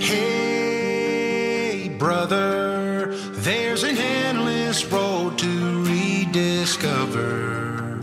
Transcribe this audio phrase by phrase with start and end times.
[0.00, 7.98] Hey, brother, there's an endless road to rediscover.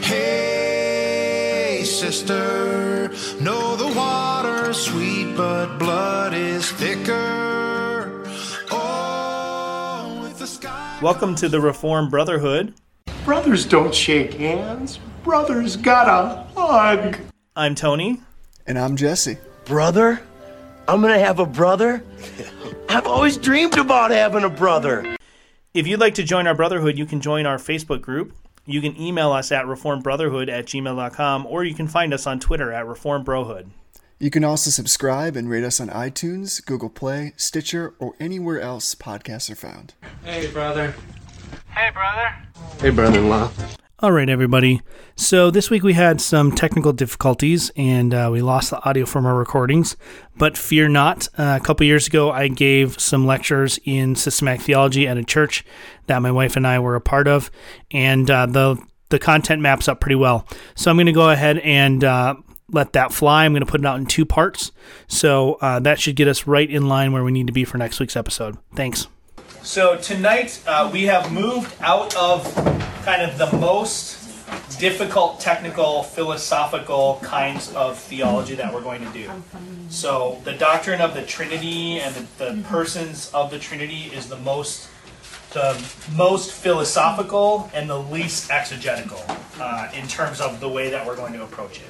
[0.00, 3.08] Hey, sister,
[3.40, 8.22] know the water's sweet, but blood is thicker.
[8.70, 10.96] Oh, with the sky.
[11.02, 12.74] Welcome to the Reformed Brotherhood.
[13.24, 15.00] Brothers don't shake hands.
[15.24, 17.16] Brothers gotta hug.
[17.56, 18.20] I'm Tony.
[18.68, 19.38] And I'm Jesse.
[19.64, 20.20] brother?
[20.86, 22.02] I'm gonna have a brother?
[22.88, 25.16] I've always dreamed about having a brother.
[25.72, 28.32] If you'd like to join our Brotherhood, you can join our Facebook group.
[28.66, 32.72] You can email us at reformbrotherhood at gmail.com or you can find us on Twitter
[32.72, 33.66] at reformbrohood.
[34.20, 38.94] You can also subscribe and rate us on iTunes, Google Play, Stitcher, or anywhere else
[38.94, 39.94] podcasts are found.
[40.22, 40.94] Hey, brother.
[41.70, 42.34] Hey, brother.
[42.80, 43.50] Hey, brother-in-law.
[44.04, 44.82] All right, everybody.
[45.16, 49.24] So this week we had some technical difficulties and uh, we lost the audio from
[49.24, 49.96] our recordings.
[50.36, 51.26] But fear not.
[51.38, 55.64] Uh, a couple years ago, I gave some lectures in systematic theology at a church
[56.06, 57.50] that my wife and I were a part of,
[57.92, 58.76] and uh, the
[59.08, 60.46] the content maps up pretty well.
[60.74, 62.34] So I'm going to go ahead and uh,
[62.70, 63.46] let that fly.
[63.46, 64.70] I'm going to put it out in two parts.
[65.06, 67.78] So uh, that should get us right in line where we need to be for
[67.78, 68.58] next week's episode.
[68.74, 69.06] Thanks.
[69.64, 72.54] So tonight uh, we have moved out of
[73.02, 74.20] kind of the most
[74.78, 79.30] difficult technical philosophical kinds of theology that we're going to do.
[79.88, 84.36] So the doctrine of the Trinity and the, the persons of the Trinity is the
[84.36, 84.90] most
[85.54, 85.82] the
[86.14, 89.24] most philosophical and the least exegetical
[89.58, 91.88] uh, in terms of the way that we're going to approach it.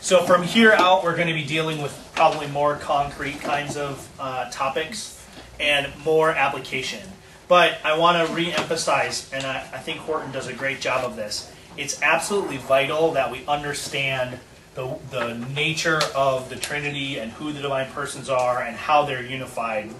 [0.00, 4.06] So from here out, we're going to be dealing with probably more concrete kinds of
[4.20, 5.15] uh, topics
[5.60, 7.08] and more application.
[7.48, 11.16] But I want to re-emphasize, and I, I think Horton does a great job of
[11.16, 11.52] this.
[11.76, 14.40] It's absolutely vital that we understand
[14.74, 19.24] the, the nature of the Trinity and who the divine persons are and how they're
[19.24, 19.90] unified.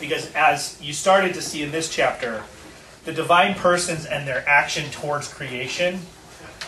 [0.00, 2.42] Because as you started to see in this chapter,
[3.04, 6.00] the divine persons and their action towards creation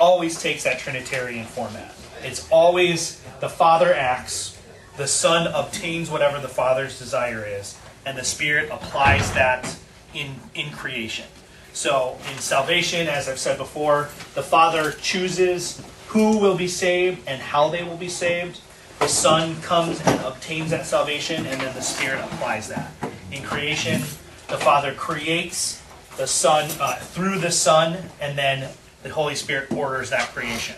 [0.00, 1.94] always takes that Trinitarian format.
[2.22, 4.51] It's always the Father acts,
[4.97, 9.76] the Son obtains whatever the Father's desire is, and the Spirit applies that
[10.14, 11.26] in, in creation.
[11.72, 17.41] So in salvation, as I've said before, the Father chooses who will be saved and
[17.41, 18.60] how they will be saved.
[18.98, 22.92] The Son comes and obtains that salvation, and then the Spirit applies that.
[23.31, 24.02] In creation,
[24.48, 25.82] the Father creates
[26.19, 28.70] the Son uh, through the Son, and then
[29.02, 30.76] the Holy Spirit orders that creation.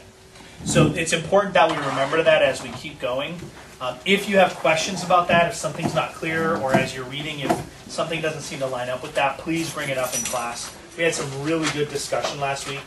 [0.64, 3.38] So it's important that we remember that as we keep going.
[3.84, 7.41] Um, if you have questions about that, if something's not clear, or as you're reading,
[7.41, 10.75] if something doesn't seem to line up with that, please bring it up in class.
[10.97, 12.81] We had some really good discussion last week,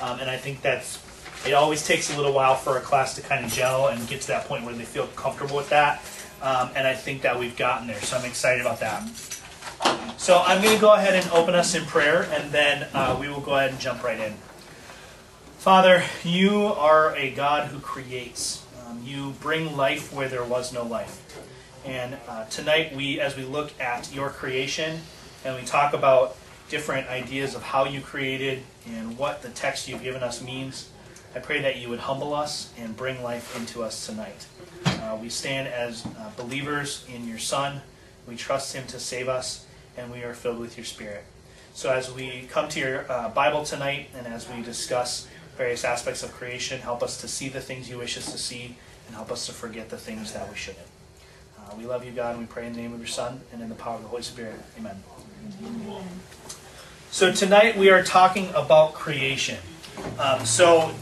[0.00, 1.02] um, and I think that's
[1.44, 4.20] it always takes a little while for a class to kind of gel and get
[4.20, 6.00] to that point where they feel comfortable with that.
[6.40, 9.02] Um, and I think that we've gotten there, so I'm excited about that.
[10.18, 13.28] So I'm going to go ahead and open us in prayer, and then uh, we
[13.28, 14.34] will go ahead and jump right in.
[15.58, 18.63] Father, you are a God who creates.
[18.94, 21.20] Um, you bring life where there was no life.
[21.84, 25.00] And uh, tonight, we, as we look at your creation
[25.44, 26.36] and we talk about
[26.68, 30.90] different ideas of how you created and what the text you've given us means,
[31.34, 34.46] I pray that you would humble us and bring life into us tonight.
[34.86, 37.80] Uh, we stand as uh, believers in your Son.
[38.28, 39.66] We trust him to save us,
[39.96, 41.24] and we are filled with your Spirit.
[41.74, 45.26] So, as we come to your uh, Bible tonight and as we discuss
[45.56, 48.76] various aspects of creation, help us to see the things you wish us to see
[49.06, 50.86] and help us to forget the things that we shouldn't.
[51.58, 53.62] Uh, we love you, God, and we pray in the name of your Son and
[53.62, 54.56] in the power of the Holy Spirit.
[54.78, 55.02] Amen.
[57.10, 59.58] So, tonight we are talking about creation.
[60.18, 60.92] Um, so,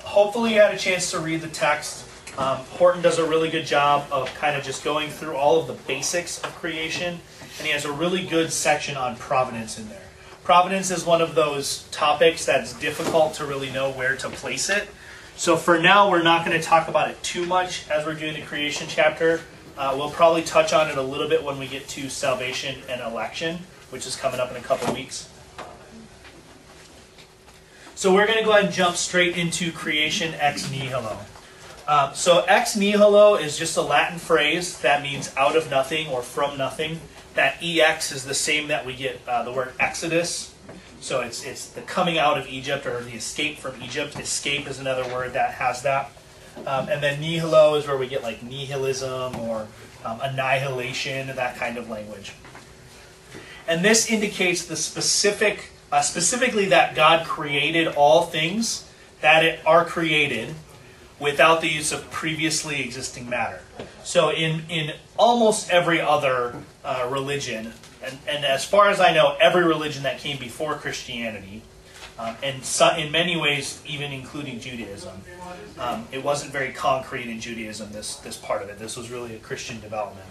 [0.00, 2.06] hopefully, you had a chance to read the text.
[2.38, 5.66] Um, Horton does a really good job of kind of just going through all of
[5.66, 7.20] the basics of creation,
[7.58, 10.05] and he has a really good section on providence in there.
[10.46, 14.86] Providence is one of those topics that's difficult to really know where to place it.
[15.34, 18.34] So for now, we're not going to talk about it too much as we're doing
[18.34, 19.40] the creation chapter.
[19.76, 23.00] Uh, we'll probably touch on it a little bit when we get to salvation and
[23.00, 23.58] election,
[23.90, 25.28] which is coming up in a couple weeks.
[27.96, 31.18] So we're going to go ahead and jump straight into creation ex nihilo.
[31.88, 36.22] Uh, so ex nihilo is just a Latin phrase that means out of nothing or
[36.22, 37.00] from nothing.
[37.36, 40.54] That ex is the same that we get uh, the word exodus.
[41.00, 44.18] So it's it's the coming out of Egypt or the escape from Egypt.
[44.18, 46.10] Escape is another word that has that.
[46.66, 49.68] Um, and then nihilo is where we get like nihilism or
[50.04, 52.32] um, annihilation, that kind of language.
[53.68, 58.88] And this indicates the specific, uh, specifically that God created all things
[59.20, 60.54] that it are created
[61.18, 63.60] without the use of previously existing matter.
[64.04, 69.36] So in in almost every other uh, religion, and, and as far as I know,
[69.40, 71.62] every religion that came before Christianity,
[72.18, 75.20] um, and so, in many ways, even including Judaism,
[75.78, 77.92] um, it wasn't very concrete in Judaism.
[77.92, 78.78] This this part of it.
[78.78, 80.26] This was really a Christian development.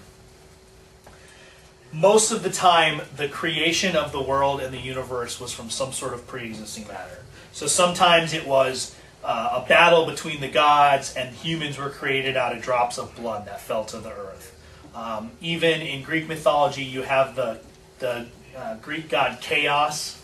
[1.94, 5.94] Most of the time, the creation of the world and the universe was from some
[5.94, 7.24] sort of pre-existing matter.
[7.54, 12.56] So sometimes it was uh, a battle between the gods, and humans were created out
[12.56, 14.52] of drops of blood that fell to the earth.
[14.94, 17.60] Um, even in Greek mythology, you have the
[18.00, 20.22] the uh, Greek god Chaos.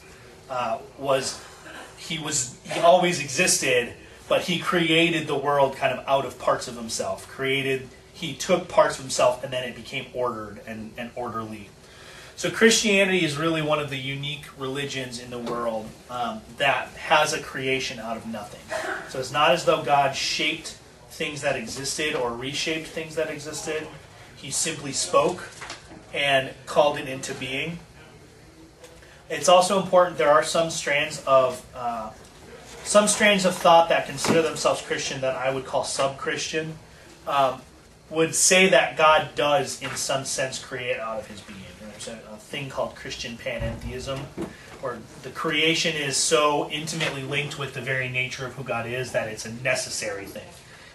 [0.49, 1.43] Uh, was
[1.97, 3.93] he was he always existed,
[4.29, 7.27] but he created the world kind of out of parts of himself.
[7.27, 11.69] Created he took parts of himself, and then it became ordered and, and orderly.
[12.41, 17.33] So Christianity is really one of the unique religions in the world um, that has
[17.33, 18.61] a creation out of nothing.
[19.09, 20.79] So it's not as though God shaped
[21.11, 23.87] things that existed or reshaped things that existed.
[24.35, 25.49] He simply spoke
[26.15, 27.77] and called it into being.
[29.29, 30.17] It's also important.
[30.17, 32.09] There are some strands of uh,
[32.83, 36.79] some strands of thought that consider themselves Christian that I would call sub-Christian.
[37.27, 37.61] Um,
[38.09, 41.60] would say that God does, in some sense, create out of His being
[42.51, 44.19] thing called Christian panentheism,
[44.81, 49.13] where the creation is so intimately linked with the very nature of who God is
[49.13, 50.49] that it's a necessary thing.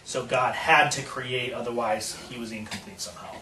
[0.05, 3.35] So God had to create, otherwise he was incomplete somehow.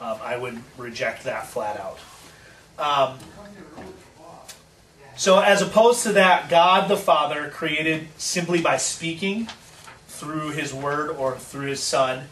[0.00, 1.98] Um, I would reject that flat out.
[2.78, 3.18] Um,
[5.16, 9.48] so, as opposed to that, God the Father created simply by speaking
[10.08, 12.24] through His Word or through His Son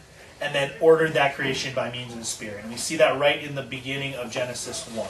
[0.45, 2.59] and then ordered that creation by means of the Spirit.
[2.61, 5.07] And we see that right in the beginning of Genesis 1.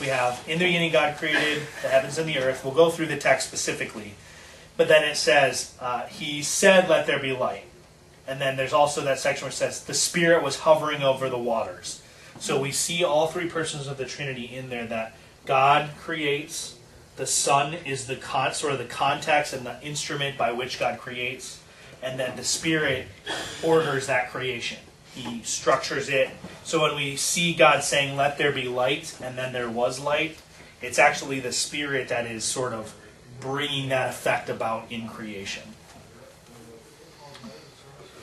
[0.00, 2.64] We have, in the beginning, God created the heavens and the earth.
[2.64, 4.14] We'll go through the text specifically.
[4.76, 7.64] But then it says, uh, He said, Let there be light.
[8.28, 11.38] And then there's also that section where it says, The Spirit was hovering over the
[11.38, 12.00] waters.
[12.38, 16.76] So we see all three persons of the Trinity in there that God creates,
[17.16, 21.00] the Son is the con- sort of the context and the instrument by which God
[21.00, 21.60] creates
[22.02, 23.06] and then the Spirit
[23.62, 24.78] orders that creation.
[25.14, 26.30] He structures it.
[26.64, 30.38] So when we see God saying, Let there be light, and then there was light,
[30.80, 32.94] it's actually the Spirit that is sort of
[33.40, 35.62] bringing that effect about in creation.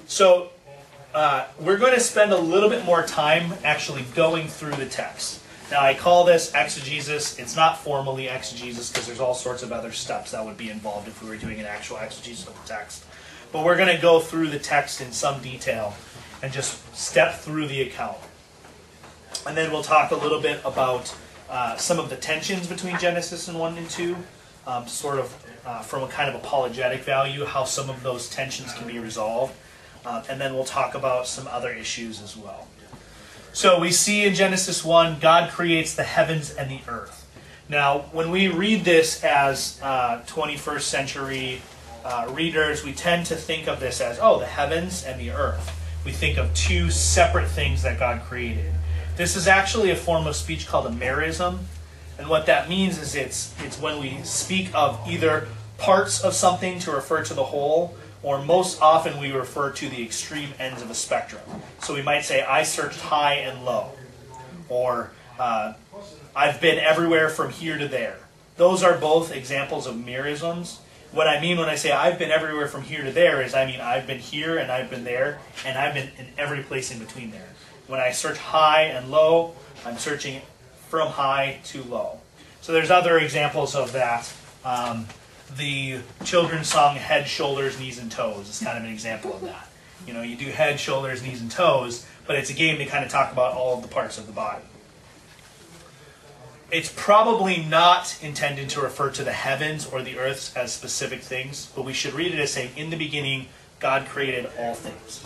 [0.07, 0.50] So
[1.13, 5.42] uh, we're going to spend a little bit more time actually going through the text.
[5.72, 7.39] Now, I call this exegesis.
[7.39, 11.07] It's not formally exegesis because there's all sorts of other steps that would be involved
[11.07, 13.04] if we were doing an actual exegesis of the text.
[13.52, 15.94] But we're going to go through the text in some detail
[16.42, 18.18] and just step through the account.
[19.48, 21.16] And then we'll talk a little bit about
[21.50, 24.16] uh, some of the tensions between Genesis and 1 and 2,
[24.68, 28.74] um, sort of uh, from a kind of apologetic value, how some of those tensions
[28.74, 29.54] can be resolved.
[30.06, 32.68] Uh, and then we'll talk about some other issues as well.
[33.54, 37.26] So we see in Genesis 1, God creates the heavens and the earth.
[37.70, 41.62] Now, when we read this as 21st uh, century
[42.06, 45.81] uh, readers, we tend to think of this as, oh, the heavens and the earth.
[46.06, 48.72] We think of two separate things that God created.
[49.18, 51.60] This is actually a form of speech called a merism.
[52.19, 55.48] And what that means is it's, it's when we speak of either
[55.80, 60.04] parts of something to refer to the whole, or most often we refer to the
[60.04, 61.42] extreme ends of a spectrum.
[61.80, 63.91] So we might say, I searched high and low,
[64.70, 65.74] or uh,
[66.36, 68.18] I've been everywhere from here to there.
[68.58, 70.77] Those are both examples of merisms
[71.15, 73.65] what I mean when I say I've been everywhere from here to there is I
[73.65, 77.00] mean I've been here and I've been there and I've been in every place in
[77.00, 77.48] between there.
[77.88, 79.55] When I search high and low,
[79.86, 80.41] I'm searching
[80.89, 82.19] from high to low.
[82.60, 84.31] So there's other examples of that.
[84.65, 85.07] Um,
[85.55, 89.69] the children's song Head, Shoulders, Knees, and Toes is kind of an example of that.
[90.05, 93.05] You know, you do head, shoulders, knees, and toes, but it's a game to kind
[93.05, 94.63] of talk about all of the parts of the body
[96.75, 101.72] it's probably not intended to refer to the heavens or the earths as specific things,
[101.74, 103.48] but we should read it as saying, In the beginning,
[103.79, 105.24] God created all things,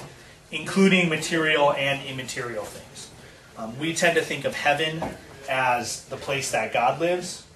[0.52, 3.10] including material and immaterial things.
[3.58, 5.02] Um, we tend to think of heaven
[5.50, 7.48] as the place that God lives,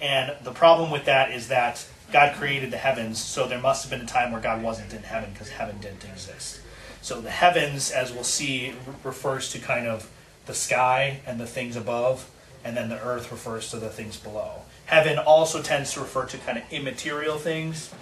[0.00, 3.90] and the problem with that is that God created the heavens, so there must have
[3.90, 6.60] been a time where God wasn't in heaven because heaven didn't exist.
[7.02, 10.08] So the heavens, as we'll see, refers to kind of
[10.46, 12.30] the sky and the things above
[12.64, 14.62] and then the earth refers to the things below.
[14.86, 17.92] Heaven also tends to refer to kind of immaterial things.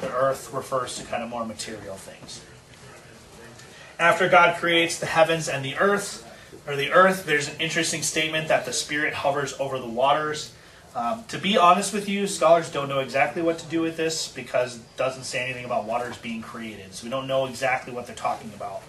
[0.00, 2.42] The earth refers to kind of more material things.
[3.98, 6.20] After God creates the heavens and the earth,
[6.66, 10.52] or the earth, there's an interesting statement that the Spirit hovers over the waters.
[10.94, 14.28] Um, to be honest with you, scholars don't know exactly what to do with this
[14.28, 16.94] because it doesn't say anything about waters being created.
[16.94, 18.82] So we don't know exactly what they're talking about.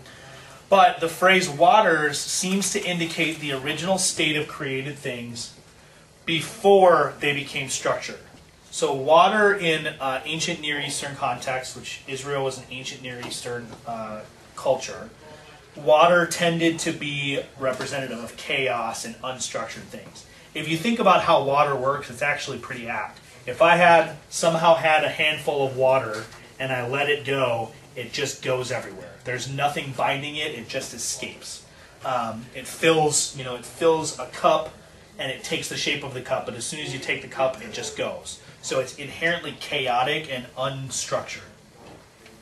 [0.70, 5.54] But the phrase waters seems to indicate the original state of created things
[6.26, 8.20] before they became structured.
[8.72, 13.68] So, water in uh, ancient Near Eastern context, which Israel was an ancient Near Eastern
[13.88, 14.22] uh,
[14.56, 15.10] culture,
[15.76, 20.26] water tended to be representative of chaos and unstructured things.
[20.54, 23.20] If you think about how water works, it's actually pretty apt.
[23.46, 26.24] If I had somehow had a handful of water
[26.60, 29.14] and I let it go, it just goes everywhere.
[29.24, 31.66] There's nothing binding it; it just escapes.
[32.06, 34.72] Um, it fills, you know, it fills a cup
[35.18, 36.46] and it takes the shape of the cup.
[36.46, 38.40] But as soon as you take the cup, it just goes.
[38.62, 41.42] So it's inherently chaotic and unstructured.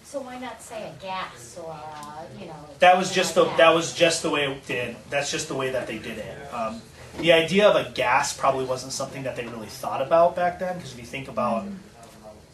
[0.04, 2.56] So why not say a gas or, uh, you know?
[2.80, 4.96] That was just the like that was just the way it did.
[5.10, 6.54] That's just the way that they did it.
[6.54, 6.82] Um,
[7.18, 10.76] the idea of a gas probably wasn't something that they really thought about back then.
[10.78, 11.66] Because if you think about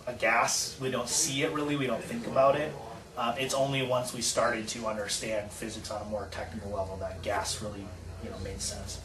[0.07, 1.75] a gas, we don't see it really.
[1.75, 2.71] We don't think about it.
[3.19, 7.21] Um, it's only once we started to understand physics on a more technical level that
[7.21, 7.85] gas really,
[8.23, 9.01] you know, made sense.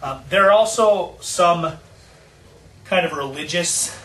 [0.00, 1.72] Um, there are also some
[2.84, 3.98] kind of religious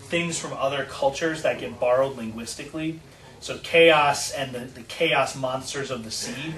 [0.00, 2.98] things from other cultures that get borrowed linguistically.
[3.38, 6.54] So chaos and the, the chaos monsters of the sea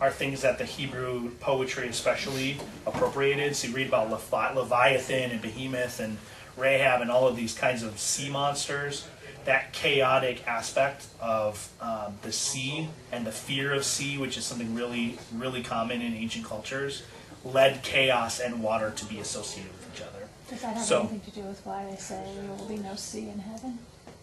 [0.00, 3.54] are things that the Hebrew poetry especially appropriated.
[3.54, 6.16] So you read about Levi- Leviathan and Behemoth and
[6.56, 9.06] Rahab and all of these kinds of sea monsters.
[9.44, 14.74] That chaotic aspect of um, the sea and the fear of sea, which is something
[14.74, 17.02] really, really common in ancient cultures,
[17.44, 20.28] led chaos and water to be associated with each other.
[20.48, 22.94] Does that have So- anything to do with why they say there will be no
[22.96, 23.78] sea in heaven?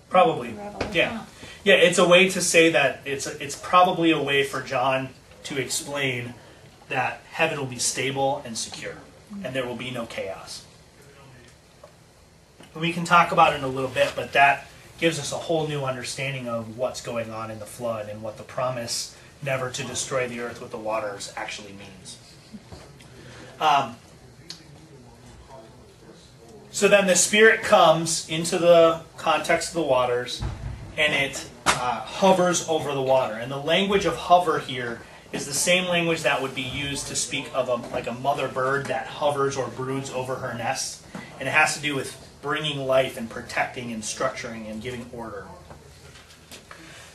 [0.10, 0.56] Probably.
[0.94, 1.26] Yeah.
[1.64, 5.10] Yeah, it's a way to say that it's a, it's probably a way for John
[5.44, 6.34] to explain
[6.90, 8.96] that heaven will be stable and secure
[9.44, 10.64] and there will be no chaos.
[12.74, 14.67] We can talk about it in a little bit, but that
[14.98, 18.38] gives us a whole new understanding of what's going on in the flood and what
[18.38, 22.18] the promise never to destroy the earth with the waters actually means.
[23.60, 23.96] Um,
[26.72, 30.44] so then the Spirit comes into the context of the waters
[30.96, 33.36] and it uh, hovers over the water.
[33.36, 35.02] And the language of hover here
[35.32, 38.48] is the same language that would be used to speak of a, like a mother
[38.48, 41.04] bird that hovers or broods over her nest.
[41.40, 45.46] And it has to do with bringing life and protecting and structuring and giving order.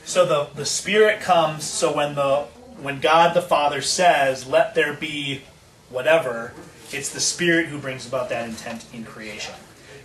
[0.05, 2.45] So the, the Spirit comes, so when the
[2.79, 5.41] when God the Father says, let there be
[5.89, 6.53] whatever,
[6.91, 9.55] it's the Spirit who brings about that intent in creation.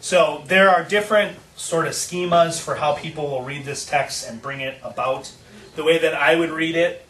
[0.01, 4.41] So there are different sort of schemas for how people will read this text and
[4.41, 5.31] bring it about.
[5.77, 7.05] The way that I would read it,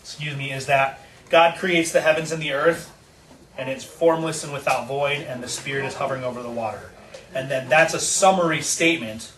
[0.00, 2.90] excuse me, is that God creates the heavens and the earth,
[3.58, 6.92] and it's formless and without void, and the Spirit is hovering over the water.
[7.36, 9.30] And then that's a summary statement.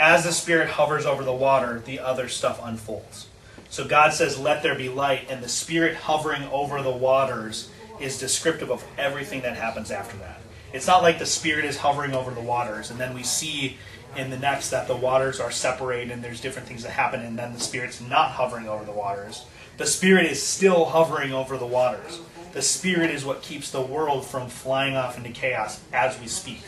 [0.00, 3.28] As the Spirit hovers over the water, the other stuff unfolds.
[3.68, 8.18] So God says, Let there be light, and the Spirit hovering over the waters is
[8.18, 10.40] descriptive of everything that happens after that.
[10.72, 13.76] It's not like the Spirit is hovering over the waters, and then we see
[14.16, 17.38] in the next that the waters are separated and there's different things that happen, and
[17.38, 19.44] then the Spirit's not hovering over the waters.
[19.76, 22.18] The Spirit is still hovering over the waters.
[22.54, 26.62] The Spirit is what keeps the world from flying off into chaos as we speak.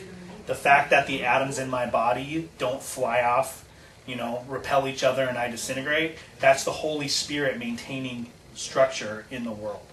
[0.47, 3.65] The fact that the atoms in my body don't fly off,
[4.07, 9.45] you know, repel each other and I disintegrate, that's the Holy Spirit maintaining structure in
[9.45, 9.87] the world.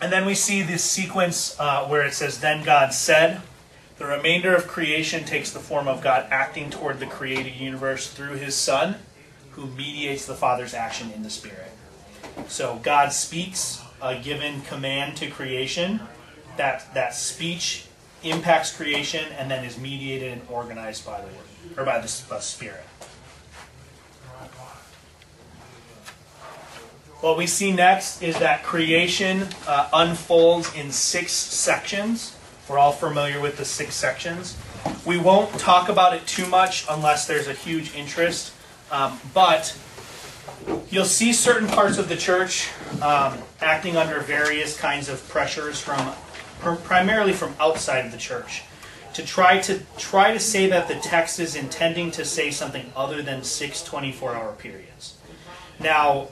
[0.00, 3.42] And then we see this sequence uh, where it says, Then God said,
[4.00, 8.36] the remainder of creation takes the form of God acting toward the created universe through
[8.36, 8.96] his Son,
[9.50, 11.70] who mediates the Father's action in the Spirit.
[12.48, 16.00] So God speaks a given command to creation.
[16.56, 17.88] That, that speech
[18.22, 22.38] impacts creation and then is mediated and organized by the Word, or by the uh,
[22.40, 22.84] Spirit.
[27.20, 32.34] What we see next is that creation uh, unfolds in six sections.
[32.66, 34.56] We're all familiar with the six sections.
[35.04, 38.54] We won't talk about it too much unless there's a huge interest,
[38.90, 39.76] um, but
[40.90, 42.70] you'll see certain parts of the church
[43.02, 46.14] um, acting under various kinds of pressures from
[46.60, 48.62] primarily from outside of the church
[49.14, 53.22] to try to try to say that the text is intending to say something other
[53.22, 55.16] than six 24 hour periods.
[55.78, 56.28] Now,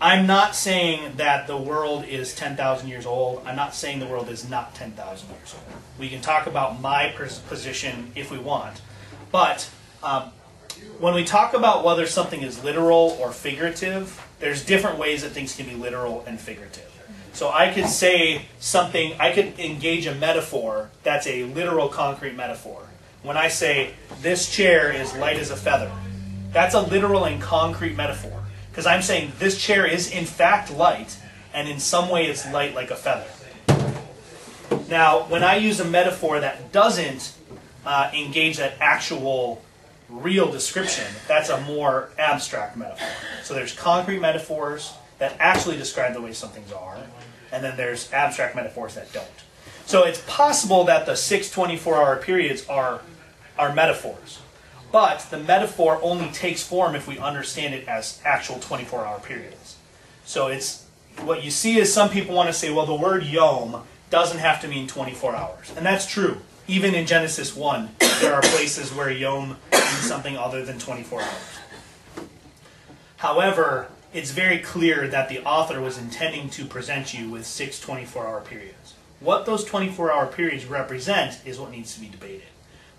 [0.00, 3.42] I'm not saying that the world is 10,000 years old.
[3.46, 5.80] I'm not saying the world is not 10,000 years old.
[5.98, 7.14] We can talk about my
[7.48, 8.82] position if we want.
[9.32, 9.70] But
[10.02, 10.32] um,
[10.98, 15.56] when we talk about whether something is literal or figurative, there's different ways that things
[15.56, 16.95] can be literal and figurative.
[17.36, 22.88] So I could say something, I could engage a metaphor that's a literal concrete metaphor.
[23.22, 25.92] When I say, this chair is light as a feather,
[26.54, 28.42] that's a literal and concrete metaphor.
[28.70, 31.18] Because I'm saying this chair is in fact light,
[31.52, 33.28] and in some way it's light like a feather.
[34.88, 37.34] Now, when I use a metaphor that doesn't
[37.84, 39.62] uh, engage that actual
[40.08, 43.06] real description, that's a more abstract metaphor.
[43.42, 46.96] So there's concrete metaphors that actually describe the way some things are,
[47.52, 49.26] and then there's abstract metaphors that don't.
[49.86, 53.02] So it's possible that the six 24 hour periods are,
[53.58, 54.40] are metaphors.
[54.92, 59.76] But the metaphor only takes form if we understand it as actual 24 hour periods.
[60.24, 60.86] So it's
[61.22, 64.60] what you see is some people want to say, well, the word yom doesn't have
[64.62, 65.72] to mean 24 hours.
[65.76, 66.38] And that's true.
[66.68, 71.58] Even in Genesis 1, there are places where yom means something other than 24 hours.
[73.18, 78.26] However, it's very clear that the author was intending to present you with six 24
[78.26, 78.94] hour periods.
[79.20, 82.48] What those 24 hour periods represent is what needs to be debated.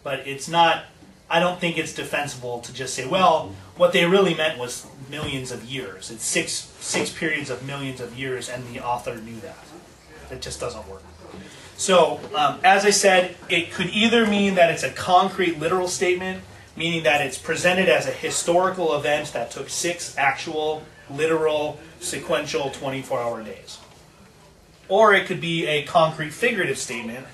[0.04, 0.86] But it's not,
[1.30, 5.52] I don't think it's defensible to just say, well, what they really meant was millions
[5.52, 6.12] of years.
[6.12, 9.58] It's six, six periods of millions of years, and the author knew that.
[10.32, 11.04] It just doesn't work.
[11.78, 16.44] So, um, as I said, it could either mean that it's a concrete, literal statement,
[16.76, 23.20] meaning that it's presented as a historical event that took six actual, literal, sequential 24
[23.20, 23.80] hour days.
[24.90, 27.26] Or it could be a concrete, figurative statement,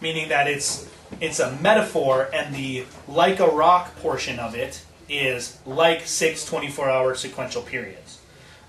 [0.00, 0.88] meaning that it's,
[1.20, 6.90] it's a metaphor and the like a rock portion of it is like six 24
[6.90, 8.20] hour sequential periods.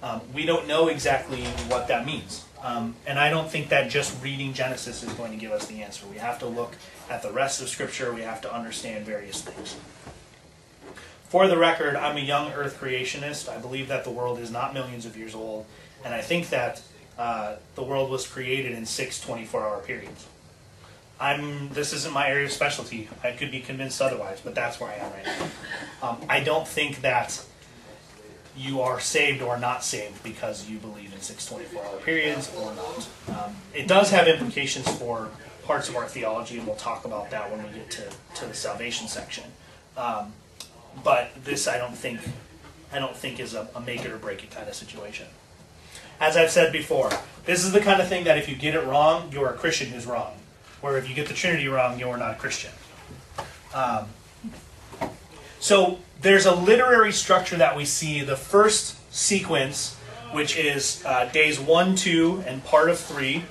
[0.02, 2.46] Um, we don't know exactly what that means.
[2.62, 5.82] Um, and I don't think that just reading Genesis is going to give us the
[5.82, 6.06] answer.
[6.08, 6.76] We have to look
[7.10, 9.76] at the rest of Scripture, we have to understand various things.
[11.30, 13.50] For the record, I'm a young earth creationist.
[13.50, 15.68] I believe that the world is not millions of years old,
[16.04, 16.82] and I think that
[17.20, 20.26] uh, the world was created in six 24 hour periods.
[21.20, 23.10] I'm, this isn't my area of specialty.
[23.24, 26.10] I could be convinced otherwise, but that's where I am right now.
[26.10, 27.46] Um, I don't think that
[28.58, 32.74] you are saved or not saved because you believe in six 24 hour periods or
[32.74, 33.08] not.
[33.28, 35.30] Um, it does have implications for
[35.64, 38.56] parts of our theology, and we'll talk about that when we get to, to the
[38.56, 39.44] salvation section.
[39.96, 40.34] Um,
[41.04, 42.20] but this, I don't think,
[42.92, 45.28] I don't think is a, a make it or break it kind of situation.
[46.20, 47.10] As I've said before,
[47.46, 49.90] this is the kind of thing that if you get it wrong, you're a Christian
[49.90, 50.34] who's wrong.
[50.82, 52.72] Or if you get the Trinity wrong, you're not a Christian.
[53.74, 54.08] Um,
[55.60, 58.22] so there's a literary structure that we see.
[58.22, 59.96] The first sequence,
[60.32, 63.44] which is uh, days one, two, and part of three.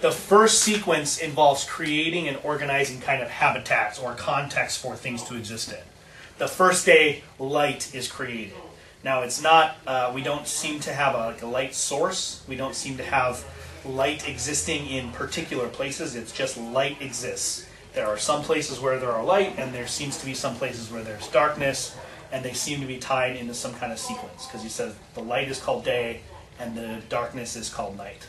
[0.00, 5.36] The first sequence involves creating and organizing kind of habitats or context for things to
[5.36, 5.78] exist in.
[6.38, 8.54] The first day, light is created.
[9.02, 12.44] Now, it's not, uh, we don't seem to have a, like a light source.
[12.46, 13.44] We don't seem to have
[13.84, 16.14] light existing in particular places.
[16.14, 17.66] It's just light exists.
[17.92, 20.92] There are some places where there are light, and there seems to be some places
[20.92, 21.96] where there's darkness,
[22.30, 24.46] and they seem to be tied into some kind of sequence.
[24.46, 26.20] Because he says the light is called day,
[26.60, 28.28] and the darkness is called night.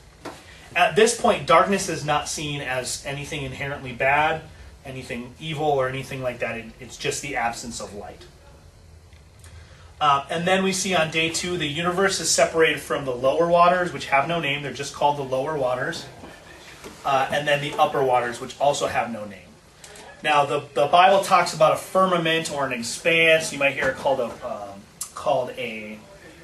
[0.76, 4.42] At this point, darkness is not seen as anything inherently bad,
[4.90, 6.58] anything evil, or anything like that.
[6.58, 8.24] It, it's just the absence of light.
[10.02, 13.48] Uh, and then we see on day two, the universe is separated from the lower
[13.48, 14.64] waters, which have no name.
[14.64, 16.06] They're just called the lower waters.
[17.06, 19.40] Uh, and then the upper waters, which also have no name.
[20.24, 23.54] Now, the, the Bible talks about a firmament or an expanse.
[23.54, 24.80] You might hear it called a, um,
[25.16, 25.98] called a,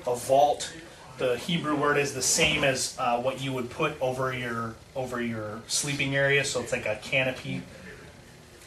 [0.08, 0.72] a vault.
[1.18, 5.22] The Hebrew word is the same as uh, what you would put over your over
[5.22, 7.62] your sleeping area, so it's like a canopy.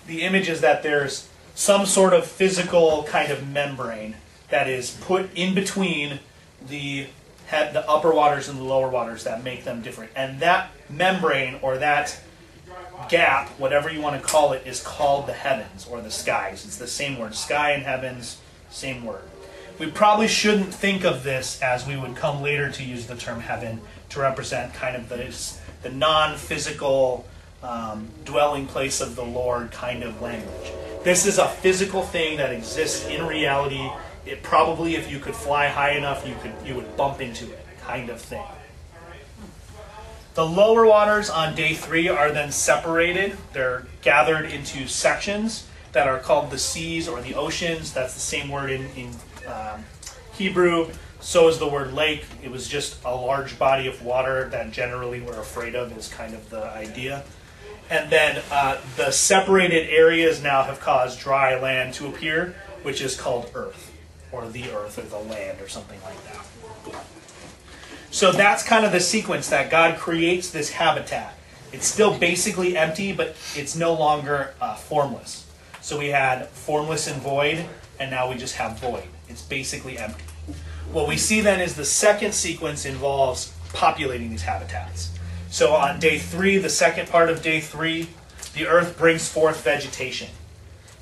[0.08, 4.16] The image is that there's some sort of physical kind of membrane
[4.48, 6.20] that is put in between
[6.66, 7.06] the
[7.50, 10.10] the upper waters and the lower waters that make them different.
[10.16, 12.18] And that membrane or that
[13.08, 16.64] gap, whatever you want to call it, is called the heavens or the skies.
[16.64, 17.34] It's the same word.
[17.34, 18.38] Sky and heavens,
[18.70, 19.22] same word.
[19.78, 23.40] We probably shouldn't think of this as we would come later to use the term
[23.40, 27.24] heaven to represent kind of this, the non physical
[27.62, 30.72] um, dwelling place of the Lord kind of language.
[31.04, 33.90] This is a physical thing that exists in reality.
[34.26, 37.66] It probably, if you could fly high enough, you could you would bump into it,
[37.80, 38.44] kind of thing.
[40.34, 43.36] The lower waters on day three are then separated.
[43.52, 47.92] They're gathered into sections that are called the seas or the oceans.
[47.92, 49.10] That's the same word in, in
[49.48, 49.84] um,
[50.34, 50.90] Hebrew.
[51.20, 52.24] So is the word lake.
[52.40, 56.34] It was just a large body of water that generally we're afraid of, is kind
[56.34, 57.24] of the idea.
[57.90, 63.18] And then uh, the separated areas now have caused dry land to appear, which is
[63.18, 63.92] called earth.
[64.32, 66.44] or the earth or the land or something like that.
[68.10, 71.34] So that's kind of the sequence that God creates this habitat.
[71.72, 75.46] It's still basically empty, but it's no longer uh, formless.
[75.80, 77.64] So we had formless and void,
[77.98, 79.04] and now we just have void.
[79.28, 80.24] It's basically empty.
[80.92, 85.10] What we see then is the second sequence involves populating these habitats.
[85.50, 88.08] So on day three, the second part of day three,
[88.54, 90.28] the earth brings forth vegetation.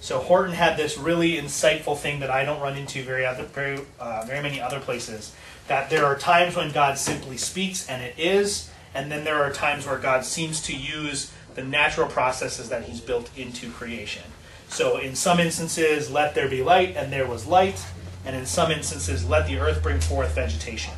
[0.00, 3.80] So Horton had this really insightful thing that I don't run into very other, very
[3.98, 5.34] uh, very many other places.
[5.66, 9.52] That there are times when God simply speaks and it is, and then there are
[9.52, 14.22] times where God seems to use the natural processes that He's built into creation.
[14.68, 17.84] So in some instances, let there be light, and there was light,
[18.24, 20.94] and in some instances, let the earth bring forth vegetation.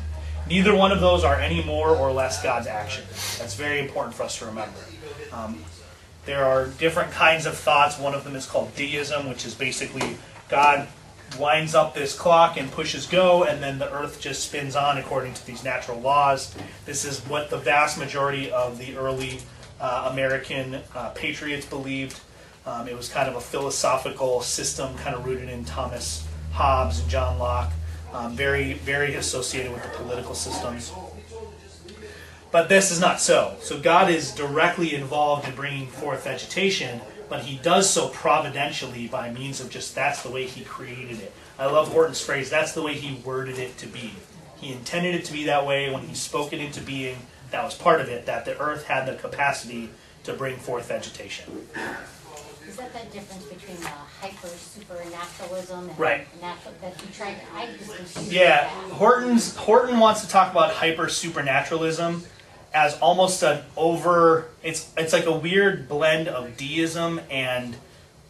[0.49, 3.03] Neither one of those are any more or less God's action.
[3.37, 4.79] That's very important for us to remember.
[5.31, 5.63] Um,
[6.25, 7.99] there are different kinds of thoughts.
[7.99, 10.17] One of them is called deism, which is basically
[10.49, 10.87] God
[11.37, 15.35] winds up this clock and pushes go, and then the earth just spins on according
[15.35, 16.55] to these natural laws.
[16.85, 19.39] This is what the vast majority of the early
[19.79, 22.19] uh, American uh, patriots believed.
[22.65, 27.09] Um, it was kind of a philosophical system, kind of rooted in Thomas Hobbes and
[27.09, 27.71] John Locke,
[28.13, 30.91] um, very, very associated with the political systems.
[32.51, 33.55] But this is not so.
[33.61, 39.31] So God is directly involved in bringing forth vegetation, but he does so providentially by
[39.31, 41.31] means of just that's the way he created it.
[41.59, 44.13] I love Horton's phrase, that's the way he worded it to be.
[44.57, 47.17] He intended it to be that way when he spoke it into being.
[47.51, 49.89] That was part of it, that the earth had the capacity
[50.23, 51.67] to bring forth vegetation.
[52.79, 53.87] That the difference between the
[54.21, 56.41] hyper supernaturalism and Right.
[56.41, 57.35] natural that you tried?
[57.53, 58.69] I just confused Yeah, that.
[58.93, 62.23] Horton's Horton wants to talk about hyper supernaturalism
[62.73, 64.45] as almost an over.
[64.63, 67.75] It's it's like a weird blend of deism and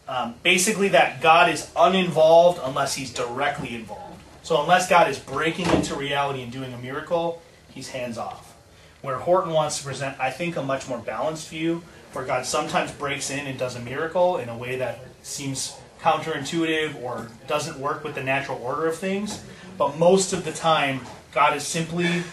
[0.07, 4.17] um, basically that God is uninvolved unless He's directly involved.
[4.41, 8.55] So unless God is breaking into reality and doing a miracle, He's hands off.
[9.03, 12.91] Where Horton wants to present, I think, a much more balanced view, where God sometimes
[12.91, 18.03] breaks in and does a miracle in a way that seems counterintuitive or doesn't work
[18.03, 19.43] with the natural order of things.
[19.77, 21.01] But most of the time,
[21.33, 22.23] God is simply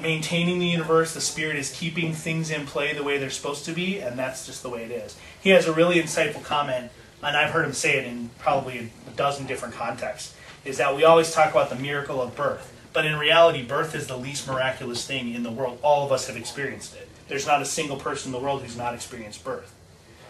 [0.00, 1.14] maintaining the universe.
[1.14, 4.46] The Spirit is keeping things in play the way they're supposed to be, and that's
[4.46, 5.16] just the way it is.
[5.40, 6.90] He has a really insightful comment,
[7.22, 11.04] and I've heard him say it in probably a dozen different contexts, is that we
[11.04, 12.72] always talk about the miracle of birth.
[12.92, 15.78] But in reality, birth is the least miraculous thing in the world.
[15.82, 17.08] All of us have experienced it.
[17.30, 19.72] There's not a single person in the world who's not experienced birth.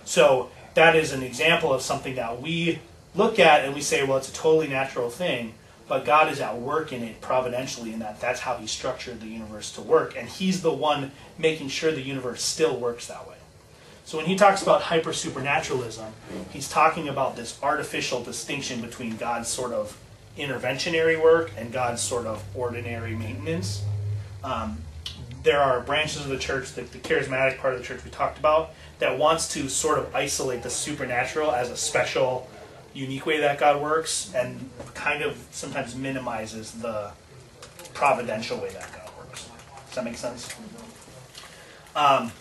[0.04, 2.78] So that is an example of something that we
[3.14, 5.54] look at and we say, well, it's a totally natural thing,
[5.88, 9.28] but God is at work in it providentially in that that's how He structured the
[9.28, 13.36] universe to work, and He's the one making sure the universe still works that way.
[14.04, 16.12] So when He talks about hyper supernaturalism,
[16.52, 19.98] He's talking about this artificial distinction between God's sort of
[20.36, 23.82] interventionary work and God's sort of ordinary maintenance.
[24.44, 24.82] Um,
[25.42, 28.38] there are branches of the church, the, the charismatic part of the church we talked
[28.38, 32.48] about, that wants to sort of isolate the supernatural as a special,
[32.92, 37.12] unique way that God works, and kind of sometimes minimizes the
[37.94, 39.48] providential way that God works.
[39.87, 40.48] Does that make sense?
[41.96, 42.33] Um,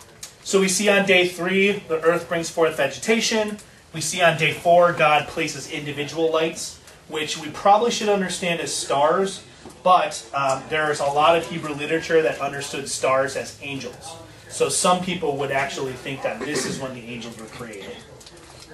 [0.42, 3.58] so we see on day three, the earth brings forth vegetation.
[3.92, 8.72] We see on day four, God places individual lights, which we probably should understand as
[8.74, 9.42] stars,
[9.82, 14.14] but um, there's a lot of Hebrew literature that understood stars as angels.
[14.48, 17.96] So some people would actually think that this is when the angels were created.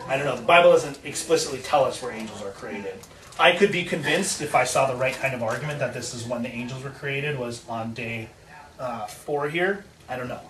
[0.08, 0.36] I don't know.
[0.36, 2.94] The Bible doesn't explicitly tell us where angels are created.
[3.38, 6.24] I could be convinced if I saw the right kind of argument that this is
[6.24, 8.30] when the angels were created was on day
[8.78, 9.84] uh, four here.
[10.08, 10.40] I don't know.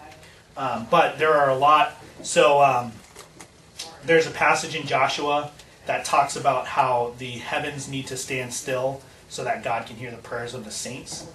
[0.56, 2.00] Um, but there are a lot.
[2.22, 2.92] So um,
[4.04, 5.50] there's a passage in Joshua
[5.86, 10.10] that talks about how the heavens need to stand still so that God can hear
[10.10, 11.26] the prayers of the saints.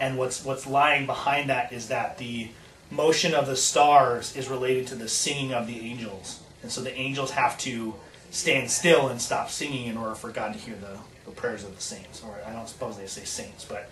[0.00, 2.48] And what's what's lying behind that is that the
[2.90, 6.40] motion of the stars is related to the singing of the angels.
[6.62, 7.94] And so the angels have to
[8.30, 11.74] stand still and stop singing in order for God to hear the, the prayers of
[11.74, 12.22] the saints.
[12.24, 13.90] Or I don't suppose they say saints, but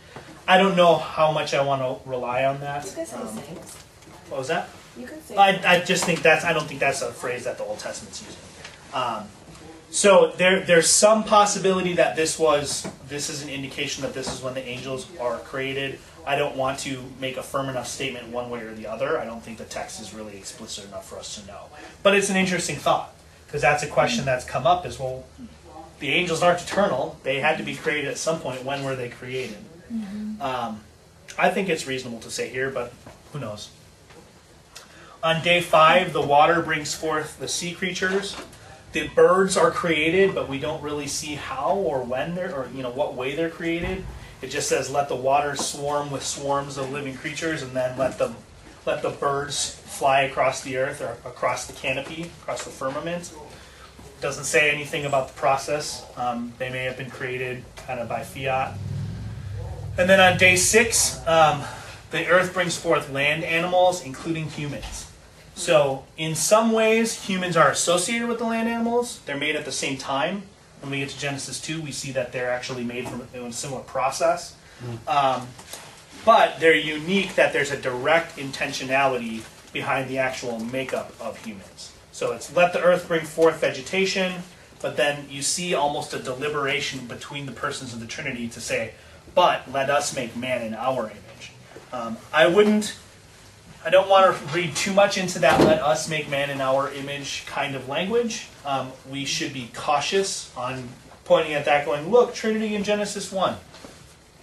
[0.49, 2.85] I don't know how much I want to rely on that.
[2.85, 3.77] You say Um, saints.
[4.29, 4.69] what was that?
[4.99, 5.37] You can say.
[5.37, 8.23] I, I just think that's I don't think that's a phrase that the Old Testament's
[8.23, 8.41] using.
[8.95, 9.29] Um,
[9.91, 14.43] so there there's some possibility that this was this is an indication that this is
[14.43, 15.99] when the angels are created.
[16.27, 19.19] I don't want to make a firm enough statement one way or the other.
[19.21, 21.67] I don't think the text is really explicit enough for us to know.
[22.03, 23.15] But it's an interesting thought
[23.47, 25.25] because that's a question that's come up is well.
[26.01, 28.65] The angels aren't eternal; they had to be created at some point.
[28.65, 29.59] When were they created?
[30.41, 30.81] Um,
[31.39, 32.93] I think it's reasonable to say here, but
[33.33, 33.71] who knows?
[35.23, 38.37] On day five, the water brings forth the sea creatures.
[38.93, 42.83] The birds are created, but we don't really see how or when they're, or you
[42.83, 44.05] know, what way they're created.
[44.43, 48.19] It just says, "Let the waters swarm with swarms of living creatures," and then let
[48.19, 48.37] them,
[48.85, 53.31] let the birds fly across the earth or across the canopy, across the firmament.
[54.21, 56.05] Doesn't say anything about the process.
[56.17, 58.75] Um, they may have been created kind of by fiat.
[59.99, 61.63] And then on day six, um,
[62.11, 65.06] the earth brings forth land animals, including humans.
[65.57, 69.21] So, in some ways, humans are associated with the land animals.
[69.25, 70.43] They're made at the same time.
[70.83, 73.81] When we get to Genesis 2, we see that they're actually made from a similar
[73.83, 74.55] process.
[75.09, 75.49] Um,
[76.27, 81.93] but they're unique that there's a direct intentionality behind the actual makeup of humans.
[82.13, 84.43] So, it's let the earth bring forth vegetation,
[84.83, 88.93] but then you see almost a deliberation between the persons of the Trinity to say,
[89.35, 91.53] but let us make man in our image.
[91.95, 92.95] Um, I wouldn't
[93.87, 96.91] I don't want to read too much into that let us make man in our
[96.93, 98.49] image kind of language.
[98.65, 100.89] Um, we should be cautious on
[101.25, 103.55] pointing at that, going, look, Trinity in Genesis 1.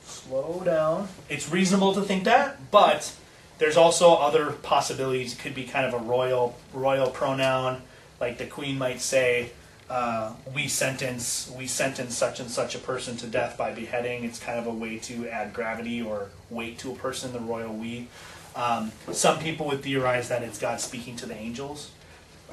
[0.05, 1.09] Slow down.
[1.27, 3.13] It's reasonable to think that, but
[3.57, 5.33] there's also other possibilities.
[5.33, 7.81] It could be kind of a royal royal pronoun,
[8.21, 9.51] like the queen might say,
[9.89, 14.23] uh, we sentence we sentence such and such a person to death by beheading.
[14.23, 17.73] It's kind of a way to add gravity or weight to a person, the royal
[17.73, 18.07] we.
[18.55, 21.91] Um, some people would theorize that it's God speaking to the angels.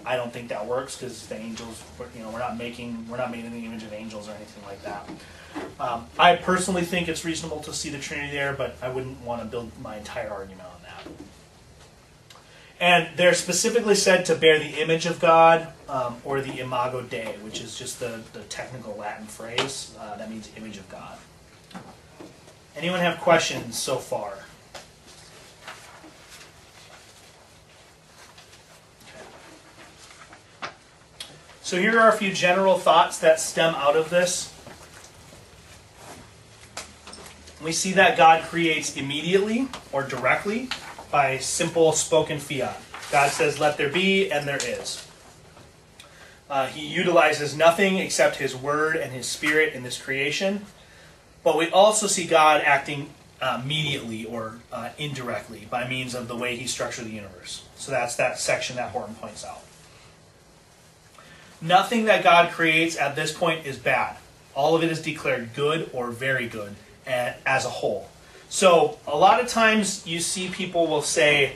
[0.05, 1.83] I don't think that works because the angels,
[2.15, 4.65] you know, we're not making we're not made in the image of angels or anything
[4.65, 5.09] like that.
[5.79, 9.43] Um, I personally think it's reasonable to see the Trinity there, but I wouldn't want
[9.43, 11.13] to build my entire argument on that.
[12.81, 17.37] And they're specifically said to bear the image of God um, or the imago Dei,
[17.43, 21.19] which is just the, the technical Latin phrase uh, that means image of God.
[22.75, 24.33] Anyone have questions so far?
[31.71, 34.53] So here are a few general thoughts that stem out of this.
[37.63, 40.69] We see that God creates immediately or directly
[41.13, 42.77] by simple spoken fiat.
[43.13, 45.07] God says, Let there be, and there is.
[46.51, 50.67] Uh, he utilizes nothing except his word and his spirit in this creation.
[51.45, 56.37] But we also see God acting uh, mediately or uh, indirectly by means of the
[56.37, 57.63] way he structured the universe.
[57.77, 59.63] So that's that section that Horton points out.
[61.63, 64.17] Nothing that God creates at this point is bad.
[64.55, 66.75] All of it is declared good or very good
[67.07, 68.09] as a whole.
[68.49, 71.55] So a lot of times you see people will say,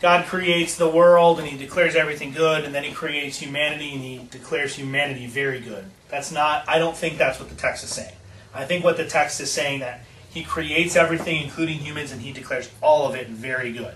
[0.00, 4.02] God creates the world and he declares everything good, and then he creates humanity and
[4.02, 5.84] he declares humanity very good.
[6.08, 8.14] That's not, I don't think that's what the text is saying.
[8.54, 10.00] I think what the text is saying that
[10.30, 13.94] he creates everything, including humans, and he declares all of it very good.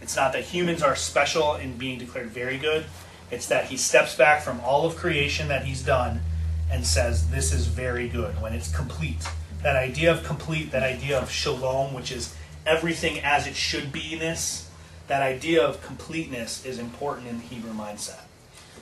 [0.00, 2.86] It's not that humans are special in being declared very good.
[3.30, 6.20] It's that he steps back from all of creation that he's done
[6.70, 9.26] and says, This is very good when it's complete.
[9.62, 12.36] That idea of complete, that idea of shalom, which is
[12.66, 14.70] everything as it should be ness,
[15.08, 18.20] that idea of completeness is important in the Hebrew mindset.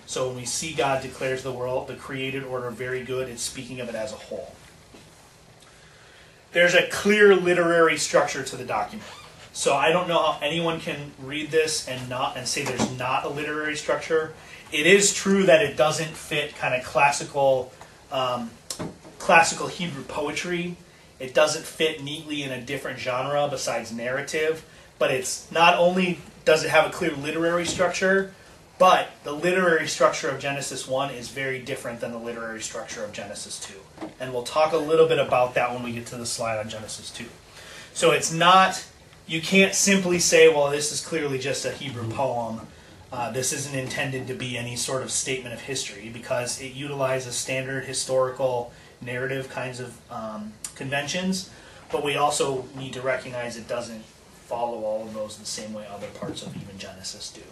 [0.06, 3.80] So when we see God declares the world, the created order, very good, it's speaking
[3.80, 4.54] of it as a whole.
[6.52, 9.08] There's a clear literary structure to the document.
[9.54, 13.24] So I don't know how anyone can read this and not and say there's not
[13.24, 14.34] a literary structure.
[14.72, 17.72] It is true that it doesn't fit kind of classical
[18.10, 18.50] um,
[19.20, 20.76] classical Hebrew poetry.
[21.20, 24.66] It doesn't fit neatly in a different genre besides narrative.
[24.98, 28.34] But it's not only does it have a clear literary structure,
[28.78, 33.12] but the literary structure of Genesis 1 is very different than the literary structure of
[33.12, 33.60] Genesis
[34.00, 34.08] 2.
[34.18, 36.68] And we'll talk a little bit about that when we get to the slide on
[36.68, 37.24] Genesis 2.
[37.92, 38.84] So it's not
[39.26, 42.60] you can't simply say, well, this is clearly just a Hebrew poem.
[43.12, 47.34] Uh, this isn't intended to be any sort of statement of history because it utilizes
[47.34, 51.50] standard historical narrative kinds of um, conventions,
[51.92, 54.04] but we also need to recognize it doesn't
[54.46, 57.42] follow all of those the same way other parts of even Genesis do.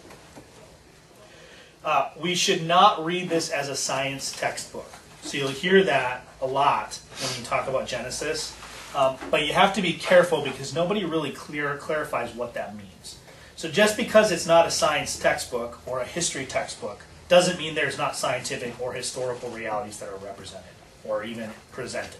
[1.83, 4.91] Uh, we should not read this as a science textbook.
[5.21, 8.55] So you'll hear that a lot when you talk about Genesis.
[8.95, 13.17] Um, but you have to be careful because nobody really clear clarifies what that means.
[13.55, 17.97] So just because it's not a science textbook or a history textbook doesn't mean there's
[17.97, 20.69] not scientific or historical realities that are represented
[21.03, 22.19] or even presented.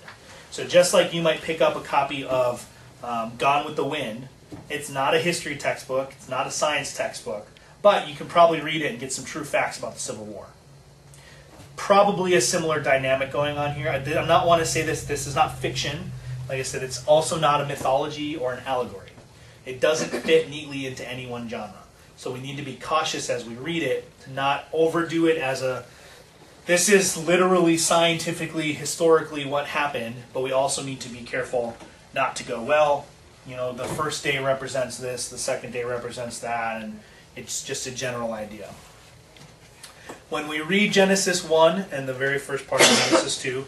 [0.52, 2.68] So just like you might pick up a copy of
[3.04, 4.30] um, Gone with the Wind,
[4.70, 7.48] it's not a history textbook, it's not a science textbook,
[7.82, 10.48] but you can probably read it and get some true facts about the Civil War.
[11.76, 13.90] Probably a similar dynamic going on here.
[13.90, 15.04] I I'm not want to say this.
[15.04, 16.13] This is not fiction.
[16.50, 19.10] Like I said, it's also not a mythology or an allegory.
[19.66, 21.84] It doesn't fit neatly into any one genre.
[22.16, 25.62] So we need to be cautious as we read it to not overdo it as
[25.62, 25.86] a
[26.66, 31.76] this is literally scientifically, historically what happened, but we also need to be careful
[32.14, 33.06] not to go, well,
[33.46, 37.02] you know, the first day represents this, the second day represents that, and
[37.36, 38.74] it's just a general idea.
[40.30, 43.66] When we read Genesis 1 and the very first part of Genesis 2,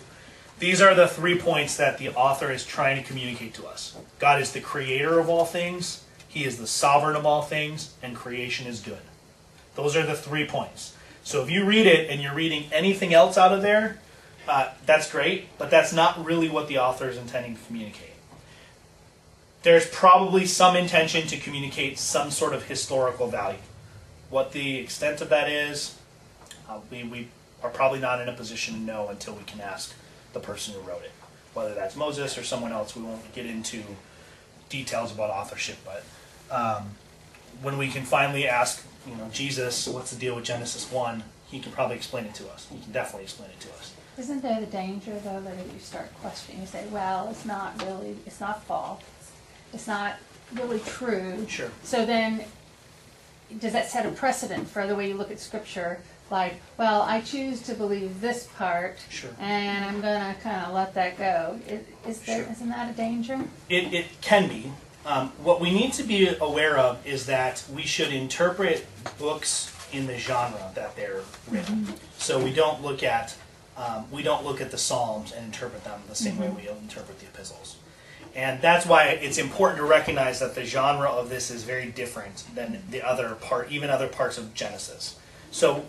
[0.59, 3.95] these are the three points that the author is trying to communicate to us.
[4.19, 8.15] God is the creator of all things, He is the sovereign of all things, and
[8.15, 9.01] creation is good.
[9.75, 10.95] Those are the three points.
[11.23, 13.99] So if you read it and you're reading anything else out of there,
[14.47, 18.11] uh, that's great, but that's not really what the author is intending to communicate.
[19.63, 23.57] There's probably some intention to communicate some sort of historical value.
[24.29, 25.97] What the extent of that is,
[26.69, 27.27] uh, we, we
[27.63, 29.93] are probably not in a position to know until we can ask
[30.35, 31.11] the person who wrote it.
[31.55, 33.81] Whether that's Moses or someone else, we won't get into
[34.69, 36.03] details about authorship, but
[36.51, 36.89] um,
[37.61, 41.59] when we can finally ask, you know, Jesus, what's the deal with Genesis 1, he
[41.59, 42.67] can probably explain it to us.
[42.71, 43.93] He can definitely explain it to us.
[44.17, 47.81] Isn't there the danger though that if you start questioning, you say, well, it's not
[47.83, 49.01] really, it's not false,
[49.73, 50.15] it's not
[50.53, 51.45] really true.
[51.47, 51.71] Sure.
[51.83, 52.43] So then,
[53.59, 55.99] does that set a precedent for the way you look at scripture?
[56.31, 59.29] Like, well, I choose to believe this part, Sure.
[59.39, 61.59] and I'm gonna kind of let that go.
[61.67, 62.51] Is, is there, Sure.
[62.51, 63.39] isn't that a danger?
[63.69, 64.71] It, it can be.
[65.05, 68.87] Um, what we need to be aware of is that we should interpret
[69.19, 71.93] books in the genre that they're written.
[72.17, 73.35] So we don't look at
[73.77, 77.19] um, we don't look at the Psalms and interpret them the same way we interpret
[77.19, 77.75] the epistles.
[78.33, 82.45] And that's why it's important to recognize that the genre of this is very different
[82.55, 85.17] than the other part, even other parts of Genesis.
[85.55, 85.85] So,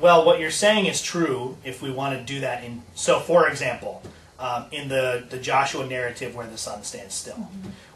[0.00, 2.80] well, what you're saying is true if we want to do that in.
[2.94, 4.02] So, for example,
[4.38, 7.50] um, in the, the Joshua narrative where the sun stands still,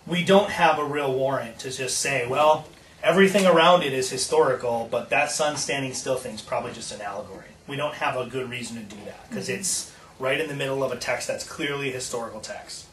[0.07, 2.68] we don't have a real warrant to just say, well,
[3.03, 7.53] everything around it is historical, but that sun standing still thing's probably just an allegory.
[7.66, 10.85] We don't have a good reason to do that because it's right in the middle
[10.85, 12.87] of a text that's clearly a historical text.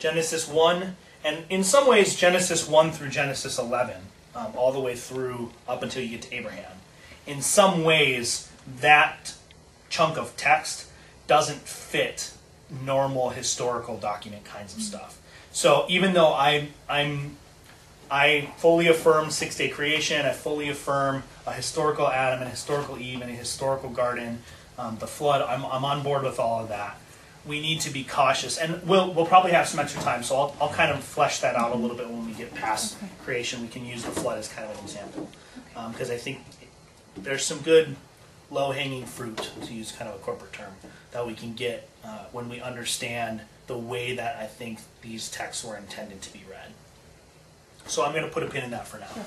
[0.00, 3.94] Genesis 1, and in some ways, Genesis 1 through Genesis 11,
[4.34, 6.79] um, all the way through up until you get to Abraham.
[7.26, 9.34] In some ways, that
[9.88, 10.88] chunk of text
[11.26, 12.32] doesn't fit
[12.84, 15.20] normal historical document kinds of stuff.
[15.52, 17.36] So even though I, I'm
[18.10, 20.26] I fully affirm six day creation.
[20.26, 24.42] I fully affirm a historical Adam and a historical Eve and a historical garden,
[24.78, 25.42] um, the flood.
[25.42, 26.98] I'm, I'm on board with all of that.
[27.46, 30.56] We need to be cautious, and we'll, we'll probably have some extra time, so I'll,
[30.60, 33.62] I'll kind of flesh that out a little bit when we get past creation.
[33.62, 35.30] We can use the flood as kind of an example,
[35.90, 36.40] because I think
[37.22, 37.96] there's some good
[38.50, 40.72] low hanging fruit, to use kind of a corporate term,
[41.12, 45.64] that we can get uh, when we understand the way that I think these texts
[45.64, 46.72] were intended to be read.
[47.86, 49.24] So I'm going to put a pin in that for now.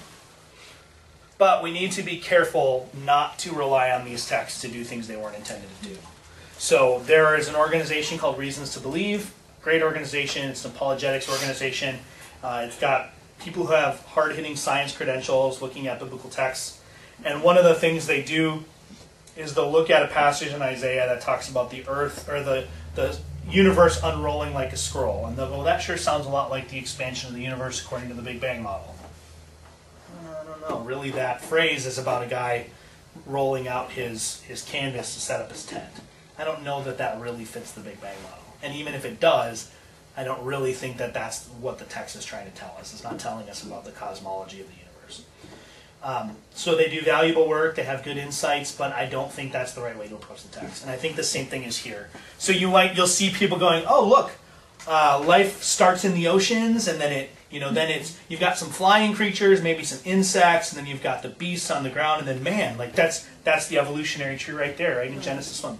[1.37, 5.07] But we need to be careful not to rely on these texts to do things
[5.07, 5.97] they weren't intended to do.
[6.57, 10.49] So there is an organization called Reasons to Believe, great organization.
[10.49, 11.99] It's an apologetics organization.
[12.43, 16.81] Uh, it's got people who have hard-hitting science credentials looking at biblical texts.
[17.23, 18.63] And one of the things they do
[19.35, 22.67] is they'll look at a passage in Isaiah that talks about the earth or the,
[22.95, 23.17] the
[23.49, 25.25] universe unrolling like a scroll.
[25.25, 28.09] And they'll go, that sure sounds a lot like the expansion of the universe according
[28.09, 28.95] to the Big Bang model.
[30.27, 30.79] I don't know.
[30.79, 32.67] Really, that phrase is about a guy
[33.25, 35.91] rolling out his, his canvas to set up his tent.
[36.37, 38.43] I don't know that that really fits the Big Bang model.
[38.61, 39.71] And even if it does,
[40.15, 42.93] I don't really think that that's what the text is trying to tell us.
[42.93, 44.82] It's not telling us about the cosmology of the universe.
[46.03, 49.71] Um, so they do valuable work, they have good insights, but I don't think that's
[49.71, 50.83] the right way to approach the text.
[50.83, 52.09] And I think the same thing is here.
[52.37, 54.31] So you might you'll see people going, "Oh, look,
[54.87, 58.57] uh, life starts in the oceans, and then it, you know, then it's you've got
[58.57, 62.19] some flying creatures, maybe some insects, and then you've got the beasts on the ground,
[62.19, 65.79] and then man, like that's that's the evolutionary tree right there, right in Genesis one.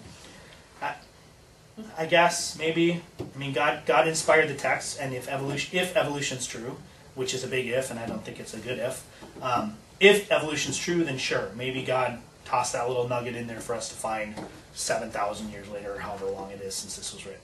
[1.97, 6.45] I, guess maybe I mean God God inspired the text, and if evolution if evolution's
[6.45, 6.77] true,
[7.15, 9.05] which is a big if, and I don't think it's a good if.
[9.41, 13.73] Um, if evolution's true, then sure, maybe God tossed that little nugget in there for
[13.73, 14.35] us to find
[14.73, 17.41] seven thousand years later, or however long it is since this was written.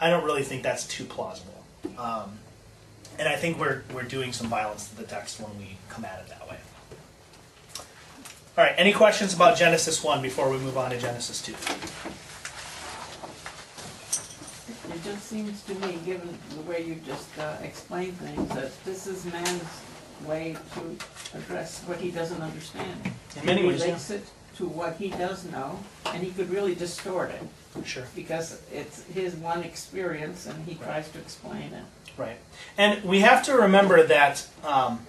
[0.00, 1.64] I don't really think that's too plausible,
[1.98, 2.38] um,
[3.18, 6.20] and I think we're we're doing some violence to the text when we come at
[6.20, 6.56] it that way.
[8.56, 11.54] All right, any questions about Genesis one before we move on to Genesis two?
[14.94, 19.06] It just seems to me, given the way you just uh, explained things, that this
[19.06, 19.80] is man's
[20.26, 23.12] way to address what he doesn't understand.
[23.38, 23.86] In many He ways, yeah.
[23.86, 24.24] relates it
[24.56, 27.42] to what he does know, and he could really distort it,
[27.86, 28.04] Sure.
[28.14, 31.84] because it's his one experience, and he tries to explain it.
[32.16, 32.36] Right.
[32.76, 35.06] And we have to remember that um,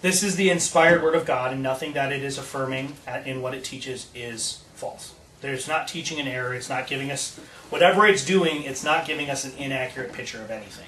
[0.00, 3.40] this is the inspired word of God, and nothing that it is affirming at- in
[3.42, 5.12] what it teaches is false.
[5.42, 6.54] There's not teaching an error.
[6.54, 7.38] It's not giving us
[7.70, 8.62] whatever it's doing.
[8.64, 10.86] It's not giving us an inaccurate picture of anything.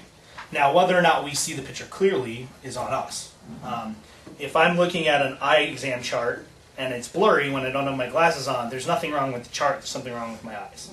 [0.51, 3.33] Now, whether or not we see the picture clearly is on us.
[3.63, 3.95] Um,
[4.39, 6.45] if I'm looking at an eye exam chart
[6.77, 9.49] and it's blurry when I don't have my glasses on, there's nothing wrong with the
[9.49, 9.75] chart.
[9.75, 10.91] There's something wrong with my eyes.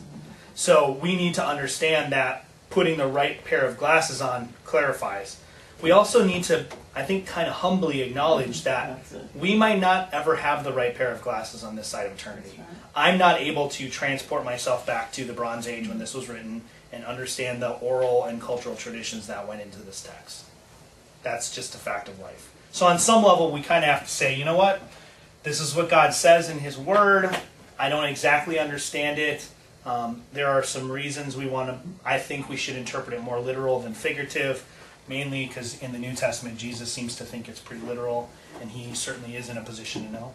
[0.55, 5.41] So we need to understand that putting the right pair of glasses on clarifies.
[5.83, 9.01] We also need to, I think, kind of humbly acknowledge that
[9.35, 12.61] we might not ever have the right pair of glasses on this side of eternity.
[12.95, 16.63] I'm not able to transport myself back to the Bronze Age when this was written
[16.93, 20.45] and understand the oral and cultural traditions that went into this text.
[21.23, 22.53] That's just a fact of life.
[22.71, 24.81] So, on some level, we kind of have to say, you know what?
[25.43, 27.35] This is what God says in His Word.
[27.79, 29.49] I don't exactly understand it.
[29.85, 33.41] Um, there are some reasons we want to, I think we should interpret it more
[33.41, 34.65] literal than figurative,
[35.09, 38.31] mainly because in the New Testament, Jesus seems to think it's pretty literal,
[38.61, 40.33] and he certainly is in a position to know.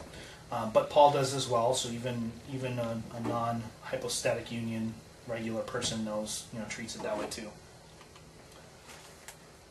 [0.52, 4.94] Um, but Paul does as well, so even even a, a non hypostatic union
[5.28, 7.50] regular person knows, you know, treats it that way too.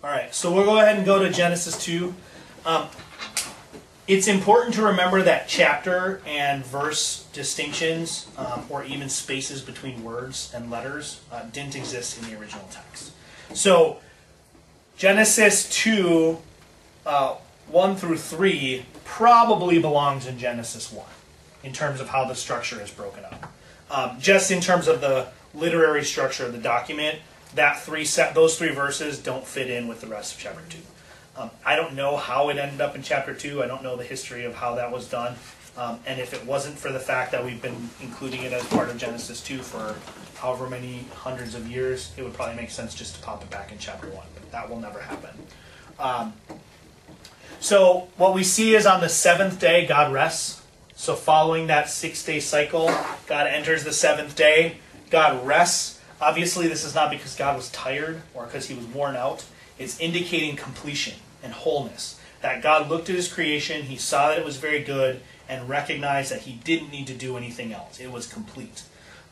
[0.05, 2.15] All right, so we'll go ahead and go to Genesis 2.
[2.65, 2.89] Um,
[4.07, 10.53] it's important to remember that chapter and verse distinctions, um, or even spaces between words
[10.55, 13.13] and letters, uh, didn't exist in the original text.
[13.53, 13.99] So,
[14.97, 16.39] Genesis 2,
[17.05, 17.37] uh,
[17.69, 21.05] 1 through 3, probably belongs in Genesis 1
[21.65, 23.53] in terms of how the structure is broken up.
[23.91, 27.19] Um, just in terms of the literary structure of the document,
[27.55, 30.79] that three set, those three verses don't fit in with the rest of chapter 2.
[31.37, 33.63] Um, I don't know how it ended up in chapter 2.
[33.63, 35.37] I don't know the history of how that was done.
[35.77, 38.89] Um, and if it wasn't for the fact that we've been including it as part
[38.89, 39.95] of Genesis 2 for
[40.39, 43.73] however many hundreds of years, it would probably make sense just to pop it back
[43.73, 44.27] in chapter 1.
[44.35, 45.31] But that will never happen.
[45.99, 46.33] Um,
[47.61, 50.63] so, what we see is on the seventh day, God rests.
[50.95, 52.87] So, following that six day cycle,
[53.27, 54.79] God enters the seventh day.
[55.11, 56.01] God rests.
[56.21, 59.45] Obviously, this is not because God was tired or because he was worn out.
[59.79, 62.19] It's indicating completion and wholeness.
[62.43, 66.33] That God looked at his creation, he saw that it was very good, and recognized
[66.33, 68.01] that he didn't need to do anything else.
[68.01, 68.83] It was complete.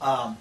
[0.01, 0.39] Um,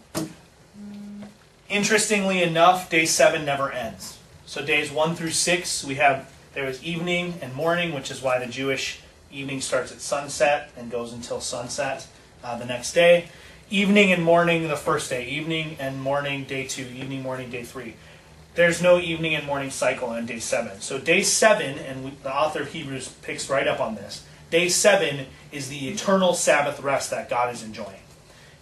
[1.69, 4.17] interestingly enough, day seven never ends.
[4.45, 8.39] So days one through six, we have there is evening and morning, which is why
[8.39, 12.05] the Jewish evening starts at sunset and goes until sunset
[12.43, 13.29] uh, the next day.
[13.73, 15.25] Evening and morning the first day.
[15.25, 16.83] Evening and morning day two.
[16.83, 17.95] Evening, morning day three.
[18.53, 20.79] There's no evening and morning cycle on day seven.
[20.79, 24.27] So day seven, and we, the author of Hebrews picks right up on this.
[24.51, 28.03] Day seven is the eternal Sabbath rest that God is enjoying.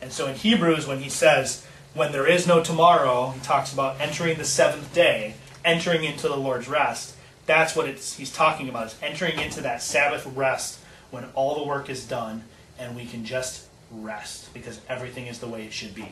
[0.01, 3.99] And so in Hebrews, when he says, when there is no tomorrow, he talks about
[3.99, 5.33] entering the seventh day,
[5.65, 7.17] entering into the Lord's rest.
[7.47, 11.89] That's what he's talking about, is entering into that Sabbath rest when all the work
[11.89, 12.45] is done
[12.79, 16.07] and we can just rest because everything is the way it should be.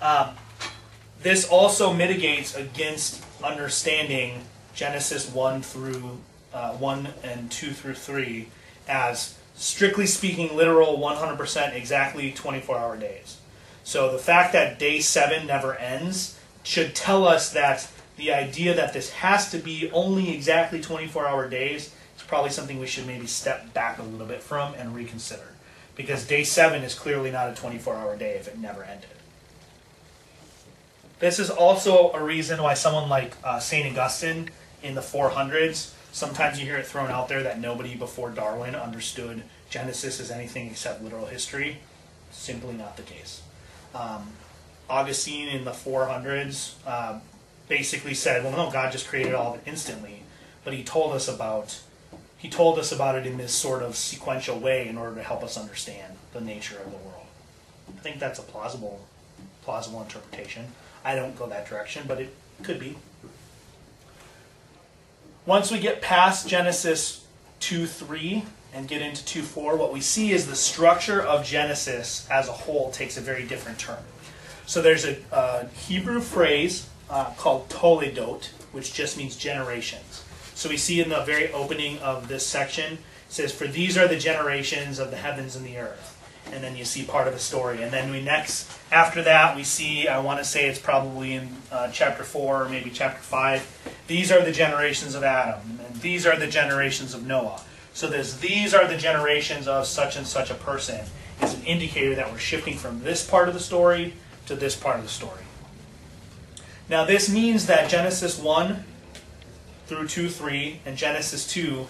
[0.00, 0.30] Um,
[1.22, 6.18] this also mitigates against understanding Genesis 1 through
[6.52, 8.48] uh, 1 and 2 through 3
[8.88, 13.38] as strictly speaking literal 100% exactly 24 hour days.
[13.84, 18.92] So the fact that day 7 never ends should tell us that the idea that
[18.92, 21.94] this has to be only exactly 24 hour days
[22.32, 25.48] probably something we should maybe step back a little bit from and reconsider.
[25.94, 29.10] Because day 7 is clearly not a 24 hour day if it never ended.
[31.18, 33.86] This is also a reason why someone like uh, St.
[33.86, 34.48] Augustine
[34.82, 39.42] in the 400s, sometimes you hear it thrown out there that nobody before Darwin understood
[39.68, 41.80] Genesis as anything except literal history.
[42.30, 43.42] Simply not the case.
[43.94, 44.30] Um,
[44.88, 47.20] Augustine in the 400s uh,
[47.68, 50.22] basically said, "Well, no, God just created all of it instantly,"
[50.64, 51.78] but he told us about
[52.42, 55.44] he told us about it in this sort of sequential way in order to help
[55.44, 57.26] us understand the nature of the world.
[57.88, 59.00] I think that's a plausible
[59.62, 60.66] plausible interpretation.
[61.04, 62.34] I don't go that direction, but it
[62.64, 62.96] could be.
[65.46, 67.24] Once we get past Genesis
[67.60, 72.26] 2 3 and get into 2 4, what we see is the structure of Genesis
[72.28, 74.02] as a whole takes a very different turn.
[74.66, 80.11] So there's a, a Hebrew phrase uh, called toledot, which just means generations.
[80.62, 82.98] So we see in the very opening of this section, it
[83.28, 86.16] says, For these are the generations of the heavens and the earth
[86.52, 87.82] and then you see part of the story.
[87.82, 91.48] And then we next, after that, we see, I want to say it's probably in
[91.72, 96.26] uh, chapter 4 or maybe chapter 5, these are the generations of Adam, and these
[96.26, 97.60] are the generations of Noah.
[97.94, 101.00] So this, these are the generations of such and such a person
[101.42, 104.14] is an indicator that we're shifting from this part of the story
[104.46, 105.42] to this part of the story.
[106.88, 108.84] Now this means that Genesis 1
[109.92, 111.86] through 2, 3, and Genesis 2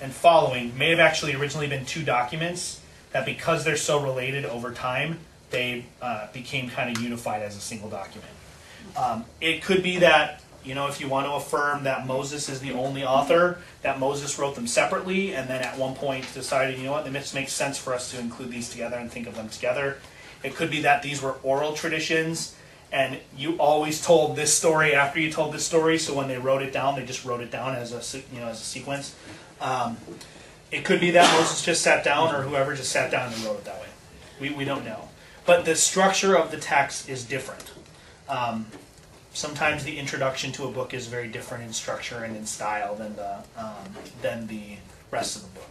[0.00, 2.80] and following may have actually originally been two documents
[3.10, 5.18] that because they're so related over time,
[5.50, 8.30] they uh, became kind of unified as a single document.
[8.96, 12.60] Um, it could be that, you know, if you want to affirm that Moses is
[12.60, 16.84] the only author, that Moses wrote them separately and then at one point decided, you
[16.84, 19.48] know what, this makes sense for us to include these together and think of them
[19.48, 19.98] together.
[20.44, 22.54] It could be that these were oral traditions
[22.92, 26.62] and you always told this story after you told this story, so when they wrote
[26.62, 29.16] it down, they just wrote it down as a you know as a sequence.
[29.60, 29.96] Um,
[30.70, 33.58] it could be that Moses just sat down, or whoever just sat down and wrote
[33.58, 33.86] it that way.
[34.40, 35.08] We, we don't know,
[35.46, 37.72] but the structure of the text is different.
[38.28, 38.66] Um,
[39.32, 43.16] sometimes the introduction to a book is very different in structure and in style than
[43.16, 44.76] the um, than the
[45.10, 45.68] rest of the book.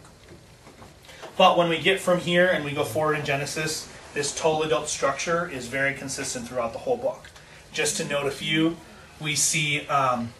[1.36, 5.48] But when we get from here and we go forward in Genesis, this Toledot structure
[5.50, 7.30] is very consistent throughout the whole book.
[7.72, 8.76] Just to note a few,
[9.20, 10.32] we see um,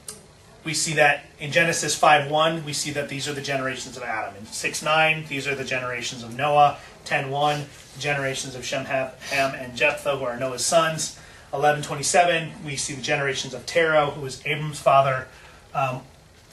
[0.65, 4.37] we see that in Genesis 5:1, we see that these are the generations of Adam.
[4.37, 6.79] In 6:9, these are the generations of Noah.
[7.05, 7.65] 10:1,
[7.99, 11.19] generations of Shem, Ham, and Japheth, who are Noah's sons.
[11.53, 15.29] 11:27, we see the generations of Terah, who is Abram's father.
[15.75, 16.03] Um,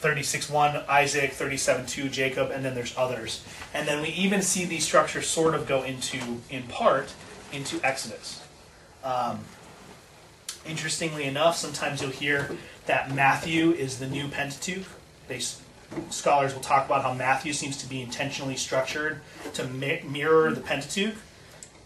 [0.01, 3.43] 36.1 Isaac, 37.2 Jacob, and then there's others.
[3.73, 6.19] And then we even see these structures sort of go into,
[6.49, 7.13] in part,
[7.51, 8.41] into Exodus.
[9.03, 9.39] Um,
[10.65, 12.49] interestingly enough, sometimes you'll hear
[12.85, 14.85] that Matthew is the new Pentateuch.
[15.27, 15.39] They,
[16.09, 19.21] scholars will talk about how Matthew seems to be intentionally structured
[19.53, 21.15] to mi- mirror the Pentateuch.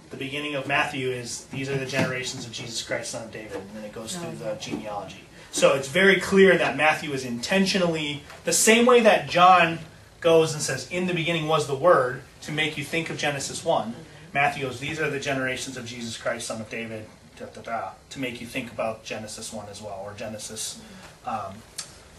[0.10, 3.56] The beginning of Matthew is these are the generations of Jesus Christ, son of David,
[3.56, 5.24] and then it goes through the genealogy.
[5.54, 9.78] So it's very clear that Matthew is intentionally the same way that John
[10.20, 13.64] goes and says, "In the beginning was the Word," to make you think of Genesis
[13.64, 13.94] one.
[14.34, 17.06] Matthew goes, "These are the generations of Jesus Christ, son of David,"
[17.38, 20.80] da, da, da, to make you think about Genesis one as well, or Genesis
[21.24, 21.54] um,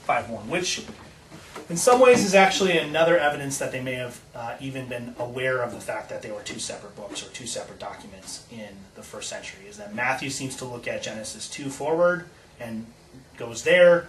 [0.06, 0.82] five one, which
[1.68, 5.60] in some ways is actually another evidence that they may have uh, even been aware
[5.60, 9.02] of the fact that they were two separate books or two separate documents in the
[9.02, 9.66] first century.
[9.68, 12.26] Is that Matthew seems to look at Genesis two forward
[12.60, 12.86] and
[13.36, 14.08] goes there.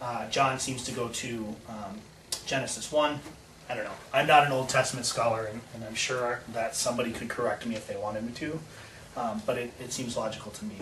[0.00, 1.98] Uh, John seems to go to um,
[2.46, 3.18] Genesis 1.
[3.68, 3.90] I don't know.
[4.12, 7.74] I'm not an Old Testament scholar, and, and I'm sure that somebody could correct me
[7.74, 8.60] if they wanted me to,
[9.16, 10.76] um, but it, it seems logical to me.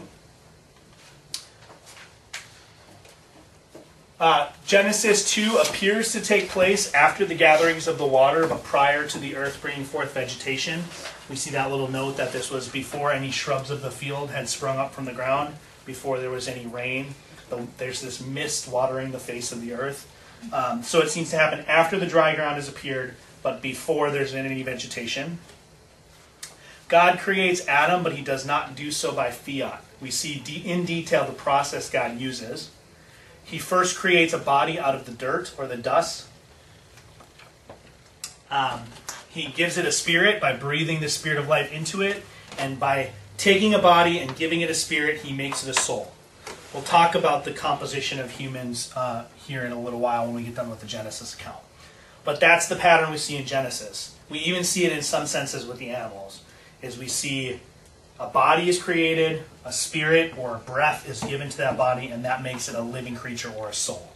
[4.21, 9.07] Uh, Genesis 2 appears to take place after the gatherings of the water, but prior
[9.09, 10.85] to the earth bringing forth vegetation.
[11.29, 14.49] We see that little note that this was before any shrubs of the field had
[14.49, 17.15] sprung up from the ground, before there was any rain.
[17.51, 20.11] The, there's this mist watering the face of the earth.
[20.53, 24.33] Um, so it seems to happen after the dry ground has appeared, but before there's
[24.33, 25.39] been any vegetation.
[26.89, 29.83] God creates Adam, but he does not do so by fiat.
[30.01, 32.71] We see de- in detail the process God uses.
[33.43, 36.27] He first creates a body out of the dirt or the dust.
[38.51, 38.83] Um,
[39.29, 42.23] he gives it a spirit by breathing the spirit of life into it,
[42.59, 46.13] and by taking a body and giving it a spirit, he makes it a soul.
[46.73, 50.43] We'll talk about the composition of humans uh, here in a little while when we
[50.43, 51.63] get done with the Genesis account.
[52.25, 54.17] But that's the pattern we see in Genesis.
[54.29, 56.43] We even see it in some senses with the animals.
[56.83, 57.61] Is we see
[58.19, 62.25] a body is created, a spirit or a breath is given to that body, and
[62.25, 64.11] that makes it a living creature or a soul.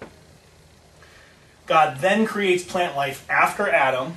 [1.67, 4.15] God then creates plant life after Adam,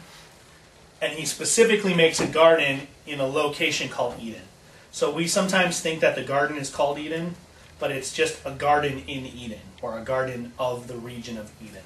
[1.01, 4.43] and he specifically makes a garden in a location called Eden.
[4.91, 7.35] So we sometimes think that the garden is called Eden,
[7.79, 11.81] but it's just a garden in Eden, or a garden of the region of Eden.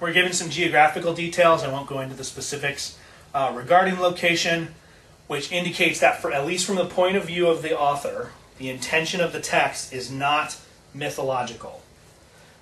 [0.00, 1.62] We're given some geographical details.
[1.62, 2.98] I won't go into the specifics
[3.32, 4.74] uh, regarding location,
[5.28, 8.68] which indicates that, for at least from the point of view of the author, the
[8.68, 10.58] intention of the text is not
[10.92, 11.82] mythological.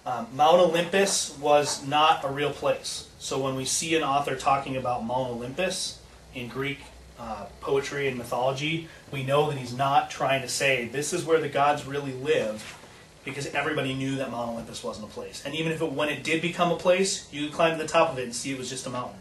[0.04, 3.08] Um, Mount Olympus was not a real place.
[3.18, 6.00] So when we see an author talking about Mount Olympus
[6.34, 6.78] in Greek
[7.18, 11.40] uh, poetry and mythology, we know that he's not trying to say this is where
[11.40, 12.78] the gods really live,
[13.24, 15.42] because everybody knew that Mount Olympus wasn't a place.
[15.44, 17.88] And even if it, when it did become a place, you could climb to the
[17.88, 19.20] top of it and see it was just a mountain.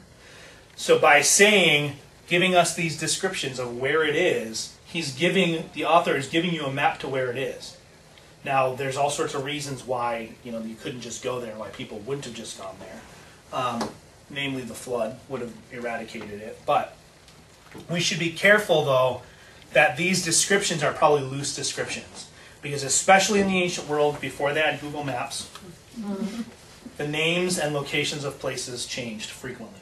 [0.75, 1.93] So by saying,
[2.27, 6.65] giving us these descriptions of where it is, he's giving the author is giving you
[6.65, 7.77] a map to where it is.
[8.43, 11.69] Now, there's all sorts of reasons why you know you couldn't just go there, why
[11.69, 13.01] people wouldn't have just gone there.
[13.53, 13.89] Um,
[14.29, 16.57] namely, the flood would have eradicated it.
[16.65, 16.95] But
[17.89, 19.21] we should be careful, though,
[19.73, 22.27] that these descriptions are probably loose descriptions.
[22.61, 25.49] Because, especially in the ancient world, before they had Google Maps,
[26.97, 29.79] the names and locations of places changed frequently.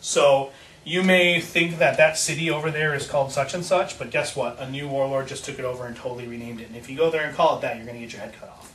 [0.00, 0.50] So,
[0.84, 4.34] you may think that that city over there is called such and such, but guess
[4.34, 4.58] what?
[4.58, 6.68] A new warlord just took it over and totally renamed it.
[6.68, 8.34] And if you go there and call it that, you're going to get your head
[8.40, 8.72] cut off.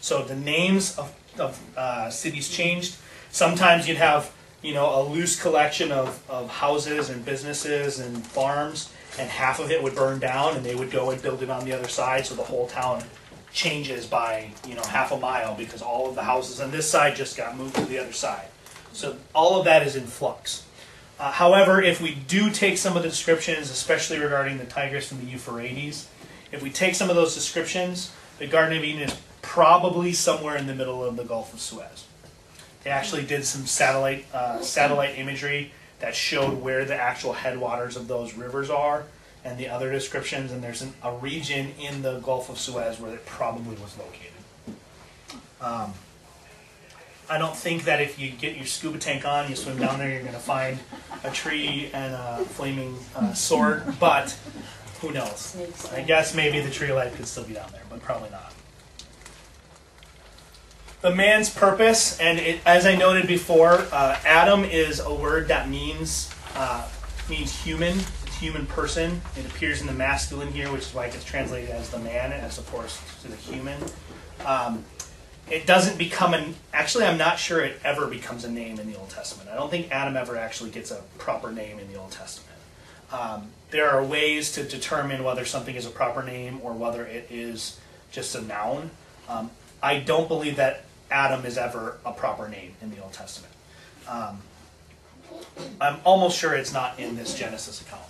[0.00, 2.96] So, the names of, of uh, cities changed.
[3.30, 4.32] Sometimes you'd have
[4.62, 9.70] you know, a loose collection of, of houses and businesses and farms, and half of
[9.70, 12.24] it would burn down, and they would go and build it on the other side,
[12.24, 13.02] so the whole town
[13.52, 17.14] changes by you know half a mile because all of the houses on this side
[17.14, 18.46] just got moved to the other side.
[18.92, 20.66] So all of that is in flux.
[21.18, 25.18] Uh, however, if we do take some of the descriptions, especially regarding the Tigris from
[25.18, 26.08] the Euphrates,
[26.50, 30.66] if we take some of those descriptions, the Garden of Eden is probably somewhere in
[30.66, 32.06] the middle of the Gulf of Suez.
[32.84, 38.08] They actually did some satellite uh, satellite imagery that showed where the actual headwaters of
[38.08, 39.04] those rivers are,
[39.44, 40.50] and the other descriptions.
[40.50, 44.32] And there's an, a region in the Gulf of Suez where it probably was located.
[45.60, 45.94] Um,
[47.30, 50.10] I don't think that if you get your scuba tank on, you swim down there,
[50.10, 50.78] you're going to find
[51.22, 54.36] a tree and a flaming uh, sword, but
[55.00, 55.56] who knows?
[55.92, 58.52] I guess maybe the tree light could still be down there, but probably not.
[61.02, 65.68] The man's purpose, and it, as I noted before, uh, Adam is a word that
[65.68, 66.88] means uh,
[67.28, 67.98] means human,
[68.38, 69.20] human person.
[69.36, 72.32] It appears in the masculine here, which is why it gets translated as the man
[72.32, 73.82] as opposed to the human.
[74.46, 74.84] Um,
[75.50, 78.96] it doesn't become an actually i'm not sure it ever becomes a name in the
[78.96, 82.12] old testament i don't think adam ever actually gets a proper name in the old
[82.12, 82.58] testament
[83.10, 87.26] um, there are ways to determine whether something is a proper name or whether it
[87.28, 87.80] is
[88.12, 88.90] just a noun
[89.28, 89.50] um,
[89.82, 93.52] i don't believe that adam is ever a proper name in the old testament
[94.08, 94.38] um,
[95.80, 98.02] i'm almost sure it's not in this genesis account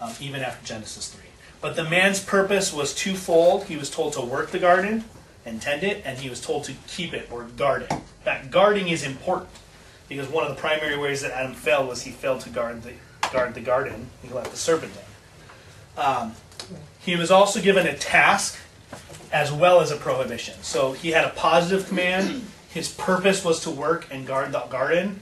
[0.00, 1.22] um, even after genesis 3
[1.60, 5.04] but the man's purpose was twofold he was told to work the garden
[5.46, 7.92] and tend it, and he was told to keep it or guard it.
[8.24, 9.48] That guarding is important
[10.08, 12.92] because one of the primary ways that Adam failed was he failed to guard the
[13.32, 14.08] guard the garden.
[14.22, 16.02] He let the serpent in.
[16.02, 16.34] Um,
[16.98, 18.58] he was also given a task
[19.36, 20.54] as well as a prohibition.
[20.62, 22.46] So he had a positive command.
[22.70, 25.20] His purpose was to work and guard the garden,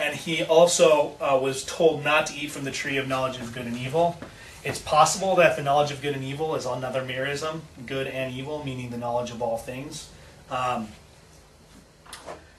[0.00, 3.54] and he also uh, was told not to eat from the tree of knowledge of
[3.54, 4.18] good and evil.
[4.64, 8.64] It's possible that the knowledge of good and evil is another merism, good and evil,
[8.64, 10.10] meaning the knowledge of all things.
[10.50, 10.88] Um,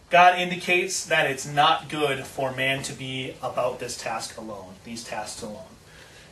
[0.10, 5.04] God indicates that it's not good for man to be about this task alone, these
[5.04, 5.74] tasks alone.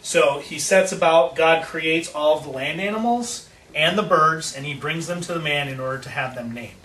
[0.01, 4.65] So he sets about, God creates all of the land animals and the birds, and
[4.65, 6.76] he brings them to the man in order to have them named.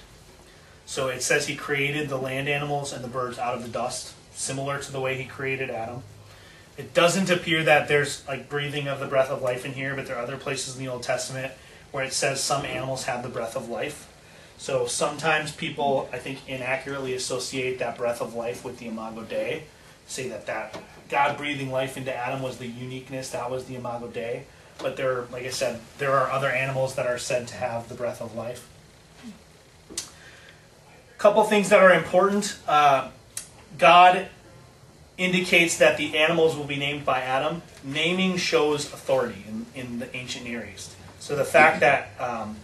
[0.85, 4.15] So it says he created the land animals and the birds out of the dust,
[4.33, 6.03] similar to the way he created Adam.
[6.77, 10.07] It doesn't appear that there's like breathing of the breath of life in here, but
[10.07, 11.53] there are other places in the Old Testament
[11.91, 14.13] where it says some animals have the breath of life.
[14.59, 19.65] So sometimes people, I think, inaccurately associate that breath of life with the Imago Dei,
[20.07, 20.79] say that that
[21.09, 24.45] God breathing life into Adam was the uniqueness, that was the Imago Dei.
[24.79, 27.95] But there, like I said, there are other animals that are said to have the
[27.95, 28.69] breath of life.
[29.91, 32.59] A couple things that are important.
[32.69, 33.11] Uh,
[33.79, 34.29] God
[35.17, 37.63] indicates that the animals will be named by Adam.
[37.83, 40.95] Naming shows authority in, in the ancient Near East.
[41.21, 42.57] So the fact that um,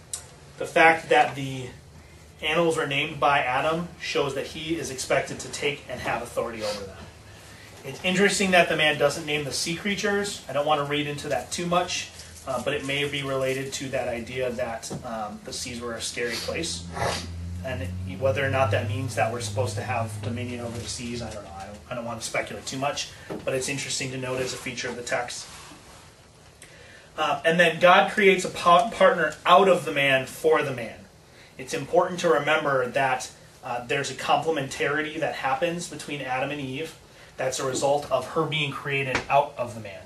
[0.57, 1.69] the fact that the
[2.41, 6.63] animals are named by Adam shows that he is expected to take and have authority
[6.63, 6.97] over them.
[7.85, 10.41] It's interesting that the man doesn't name the sea creatures.
[10.47, 12.11] I don't want to read into that too much,
[12.47, 16.01] uh, but it may be related to that idea that um, the seas were a
[16.01, 16.85] scary place.
[17.65, 17.89] And
[18.21, 21.33] whether or not that means that we're supposed to have dominion over the seas, I
[21.33, 21.51] don't know.
[21.57, 23.09] I don't, I don't want to speculate too much,
[23.43, 25.45] but it's interesting to note as a feature of the text.
[27.17, 31.01] Uh, and then God creates a pa- partner out of the man for the man.
[31.57, 33.29] It's important to remember that
[33.61, 36.95] uh, there's a complementarity that happens between Adam and Eve
[37.37, 40.01] that's a result of her being created out of the man.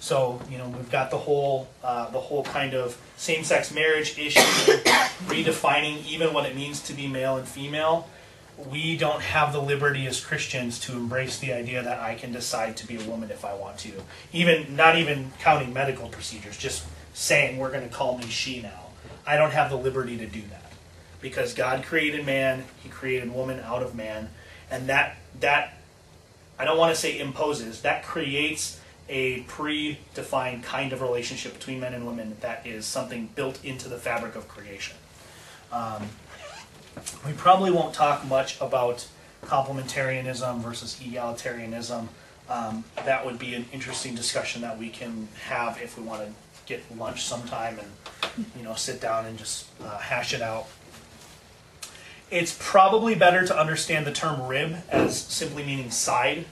[0.00, 4.40] So you know we've got the whole uh, the whole kind of same-sex marriage issue,
[5.26, 8.08] redefining even what it means to be male and female.
[8.68, 12.76] We don't have the liberty as Christians to embrace the idea that I can decide
[12.78, 13.92] to be a woman if I want to.
[14.32, 18.88] Even not even counting medical procedures, just saying we're going to call me she now.
[19.26, 20.72] I don't have the liberty to do that
[21.20, 24.28] because God created man, He created woman out of man,
[24.70, 25.74] and that that
[26.58, 31.92] I don't want to say imposes that creates a predefined kind of relationship between men
[31.92, 34.96] and women that is something built into the fabric of creation.
[35.72, 36.08] Um,
[37.26, 39.06] we probably won't talk much about
[39.44, 42.08] complementarianism versus egalitarianism.
[42.48, 46.32] Um, that would be an interesting discussion that we can have if we want to
[46.66, 50.66] get lunch sometime and you know sit down and just uh, hash it out.
[52.32, 56.46] It's probably better to understand the term rib as simply meaning side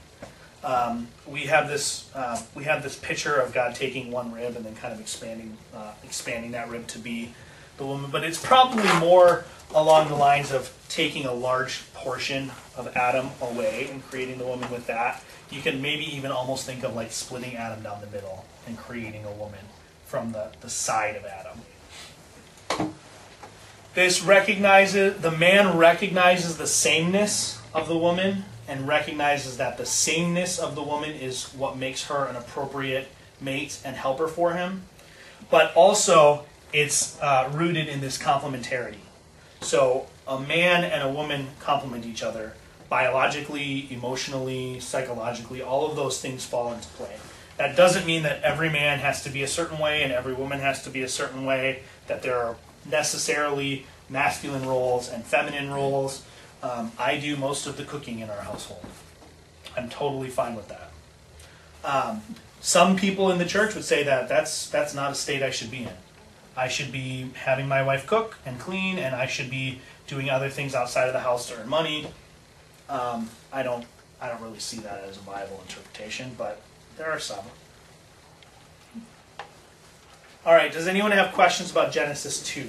[0.63, 4.65] um, we have this uh, we have this picture of God taking one rib and
[4.65, 7.33] then kind of expanding uh, expanding that rib to be
[7.77, 8.11] the woman.
[8.11, 13.89] But it's probably more along the lines of taking a large portion of Adam away
[13.91, 15.23] and creating the woman with that.
[15.49, 19.25] You can maybe even almost think of like splitting Adam down the middle and creating
[19.25, 19.65] a woman
[20.05, 21.59] from the, the side of Adam.
[23.93, 30.59] This recognizes, the man recognizes the sameness of the woman and recognizes that the sameness
[30.59, 33.09] of the woman is what makes her an appropriate
[33.41, 34.83] mate and helper for him.
[35.49, 39.03] But also, it's uh, rooted in this complementarity.
[39.59, 42.53] So, a man and a woman complement each other
[42.87, 47.15] biologically, emotionally, psychologically, all of those things fall into play.
[47.57, 50.59] That doesn't mean that every man has to be a certain way and every woman
[50.59, 52.55] has to be a certain way, that there are
[52.89, 56.23] necessarily masculine roles and feminine roles.
[56.63, 58.85] Um, I do most of the cooking in our household.
[59.75, 60.91] I'm totally fine with that.
[61.83, 62.21] Um,
[62.59, 65.71] some people in the church would say that that's that's not a state I should
[65.71, 65.93] be in.
[66.55, 70.49] I should be having my wife cook and clean, and I should be doing other
[70.49, 72.07] things outside of the house to earn money.
[72.89, 73.85] Um, I don't
[74.21, 76.61] I don't really see that as a viable interpretation, but
[76.97, 77.45] there are some.
[80.45, 80.71] All right.
[80.71, 82.67] Does anyone have questions about Genesis two?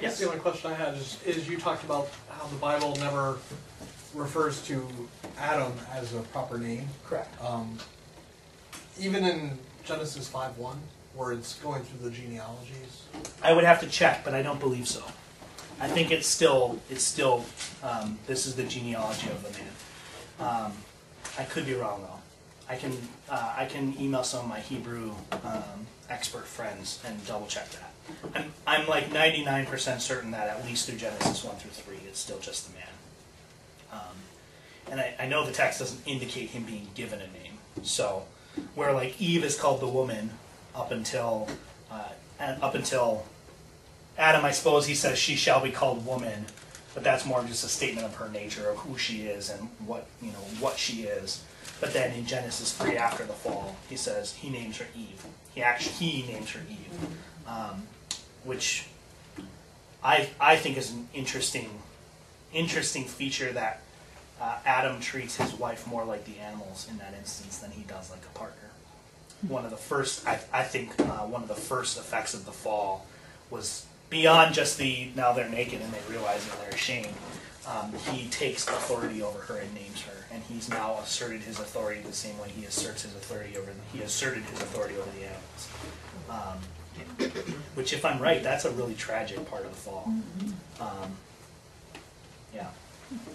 [0.00, 0.18] Yes.
[0.18, 3.38] the only question I had is, is you talked about how the Bible never
[4.14, 4.86] refers to
[5.38, 6.88] Adam as a proper name.
[7.06, 7.32] Correct.
[7.42, 7.78] Um,
[9.00, 10.76] even in Genesis 5 1,
[11.14, 13.04] where it's going through the genealogies.
[13.42, 15.02] I would have to check, but I don't believe so.
[15.80, 17.44] I think it's still it's still
[17.82, 19.72] um, this is the genealogy of the man.
[20.40, 20.72] Um,
[21.38, 22.21] I could be wrong though.
[22.72, 22.96] I can
[23.28, 25.12] uh, I can email some of my Hebrew
[25.44, 27.92] um, expert friends and double check that.
[28.34, 32.38] I'm I'm like 99% certain that at least through Genesis one through three, it's still
[32.38, 32.88] just the man.
[33.92, 34.16] Um,
[34.90, 37.58] and I, I know the text doesn't indicate him being given a name.
[37.82, 38.24] So
[38.74, 40.30] where like Eve is called the woman
[40.74, 41.48] up until
[41.90, 42.08] uh,
[42.40, 43.26] up until
[44.16, 46.46] Adam, I suppose he says she shall be called woman,
[46.94, 50.06] but that's more just a statement of her nature of who she is and what
[50.22, 51.44] you know what she is.
[51.82, 55.26] But then in Genesis three, after the fall, he says he names her Eve.
[55.52, 57.18] He actually he names her Eve,
[57.48, 57.88] um,
[58.44, 58.86] which
[60.02, 61.68] I I think is an interesting
[62.52, 63.80] interesting feature that
[64.40, 68.12] uh, Adam treats his wife more like the animals in that instance than he does
[68.12, 68.70] like a partner.
[69.48, 72.52] One of the first, I, I think, uh, one of the first effects of the
[72.52, 73.06] fall
[73.50, 77.14] was beyond just the now they're naked and they realize that they're ashamed.
[77.66, 82.00] Um, he takes authority over her and names her, and he's now asserted his authority
[82.00, 85.68] the same way he asserts his authority over he asserted his authority over the animals.
[86.28, 87.28] Um,
[87.74, 90.12] which, if I'm right, that's a really tragic part of the fall.
[90.80, 91.16] Um,
[92.54, 92.68] yeah.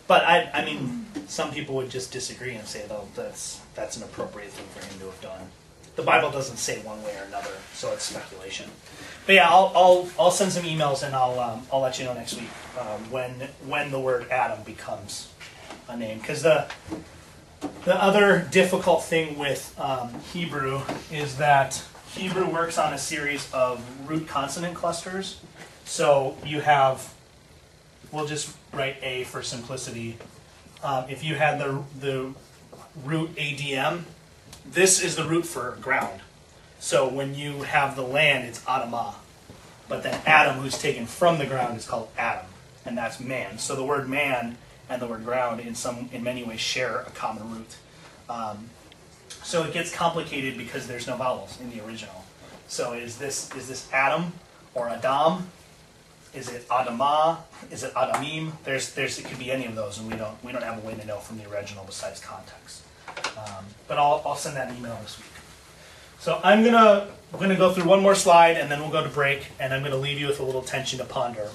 [0.08, 4.04] But I, I mean, some people would just disagree and say, though, that's that's an
[4.04, 5.48] appropriate thing for him to have done.
[5.98, 8.70] The Bible doesn't say one way or another, so it's speculation.
[9.26, 12.14] But yeah, I'll I'll, I'll send some emails and I'll um, I'll let you know
[12.14, 13.32] next week um, when
[13.66, 15.30] when the word Adam becomes
[15.90, 16.68] a name because the
[17.84, 20.82] the other difficult thing with um, Hebrew
[21.12, 25.42] is that Hebrew works on a series of root consonant clusters.
[25.84, 27.14] So you have
[28.12, 30.18] we'll just write A for simplicity.
[30.84, 32.34] Um, if you had the, the
[33.04, 34.04] root ADM,
[34.72, 36.22] this is the root for ground.
[36.80, 39.16] So when you have the land, it's Adamah.
[39.90, 42.46] But then Adam, who's taken from the ground, is called Adam,
[42.86, 43.58] and that's man.
[43.58, 44.58] So the word man
[44.90, 47.76] and the word ground, in some, in many ways, share a common root.
[48.30, 48.70] Um,
[49.44, 52.26] so it gets complicated because there's no vowels in the original.
[52.68, 54.34] So is this is this Adam
[54.74, 55.48] or Adam?
[56.34, 57.38] Is it Adamah?
[57.72, 58.52] Is it Adamim?
[58.64, 60.86] There's, there's, it could be any of those, and we don't, we don't have a
[60.86, 62.84] way to know from the original besides context.
[63.38, 65.28] Um, but I'll, I'll send that email this week.
[66.20, 67.08] So I'm gonna,
[67.38, 69.98] gonna go through one more slide, and then we'll go to break, and I'm gonna
[69.98, 71.50] leave you with a little tension to ponder.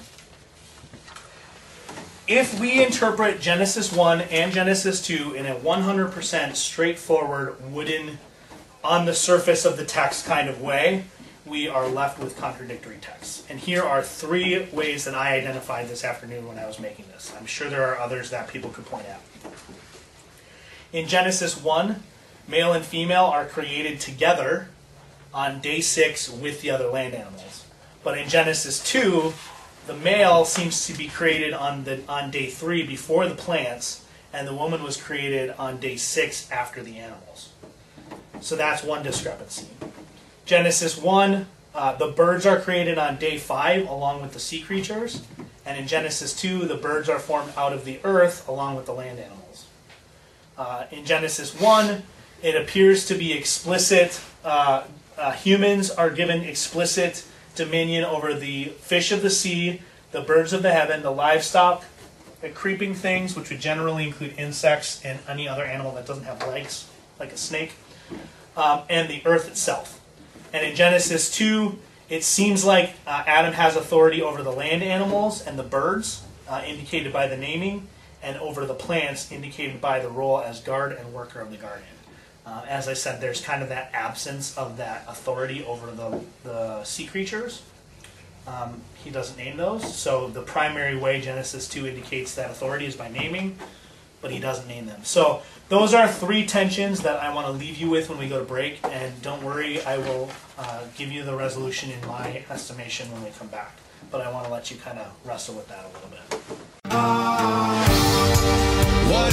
[2.25, 8.17] If we interpret Genesis 1 and Genesis 2 in a 100% straightforward, wooden,
[8.81, 11.03] on the surface of the text kind of way,
[11.45, 13.43] we are left with contradictory texts.
[13.49, 17.33] And here are three ways that I identified this afternoon when I was making this.
[17.37, 19.21] I'm sure there are others that people could point out.
[20.93, 22.03] In Genesis 1,
[22.47, 24.67] male and female are created together
[25.33, 27.65] on day 6 with the other land animals.
[28.03, 29.33] But in Genesis 2,
[29.87, 34.47] the male seems to be created on the on day 3 before the plants and
[34.47, 37.49] the woman was created on day 6 after the animals.
[38.41, 39.67] So that's one discrepancy.
[40.45, 45.23] Genesis 1, uh, the birds are created on day 5 along with the sea creatures.
[45.65, 48.93] And in Genesis 2, the birds are formed out of the earth along with the
[48.93, 49.42] land animals.
[50.57, 52.03] Uh, in Genesis 1,
[52.41, 54.21] it appears to be explicit.
[54.43, 54.83] Uh,
[55.17, 57.25] uh humans are given explicit
[57.55, 59.81] dominion over the fish of the sea,
[60.11, 61.83] the birds of the heaven, the livestock,
[62.41, 66.39] the creeping things, which would generally include insects and any other animal that doesn't have
[66.47, 66.89] legs,
[67.19, 67.73] like a snake,
[68.57, 70.01] um, and the earth itself.
[70.51, 71.77] And in Genesis 2,
[72.09, 76.61] it seems like uh, Adam has authority over the land animals and the birds, uh,
[76.65, 77.87] indicated by the naming,
[78.23, 81.83] and over the plants, indicated by the role as guard and worker of the garden.
[82.45, 86.83] Uh, as I said, there's kind of that absence of that authority over the, the
[86.83, 87.61] sea creatures.
[88.45, 92.95] Um, he doesn't name those, so the primary way Genesis 2 indicates that authority is
[92.95, 93.57] by naming,
[94.21, 95.01] but he doesn't name them.
[95.03, 98.39] So those are three tensions that I want to leave you with when we go
[98.39, 103.09] to break, and don't worry, I will uh, give you the resolution in my estimation
[103.13, 103.77] when we come back.
[104.11, 106.57] But I want to let you kind of wrestle with that a little bit.
[106.93, 107.01] What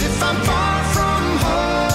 [0.01, 1.90] if I'm far from home?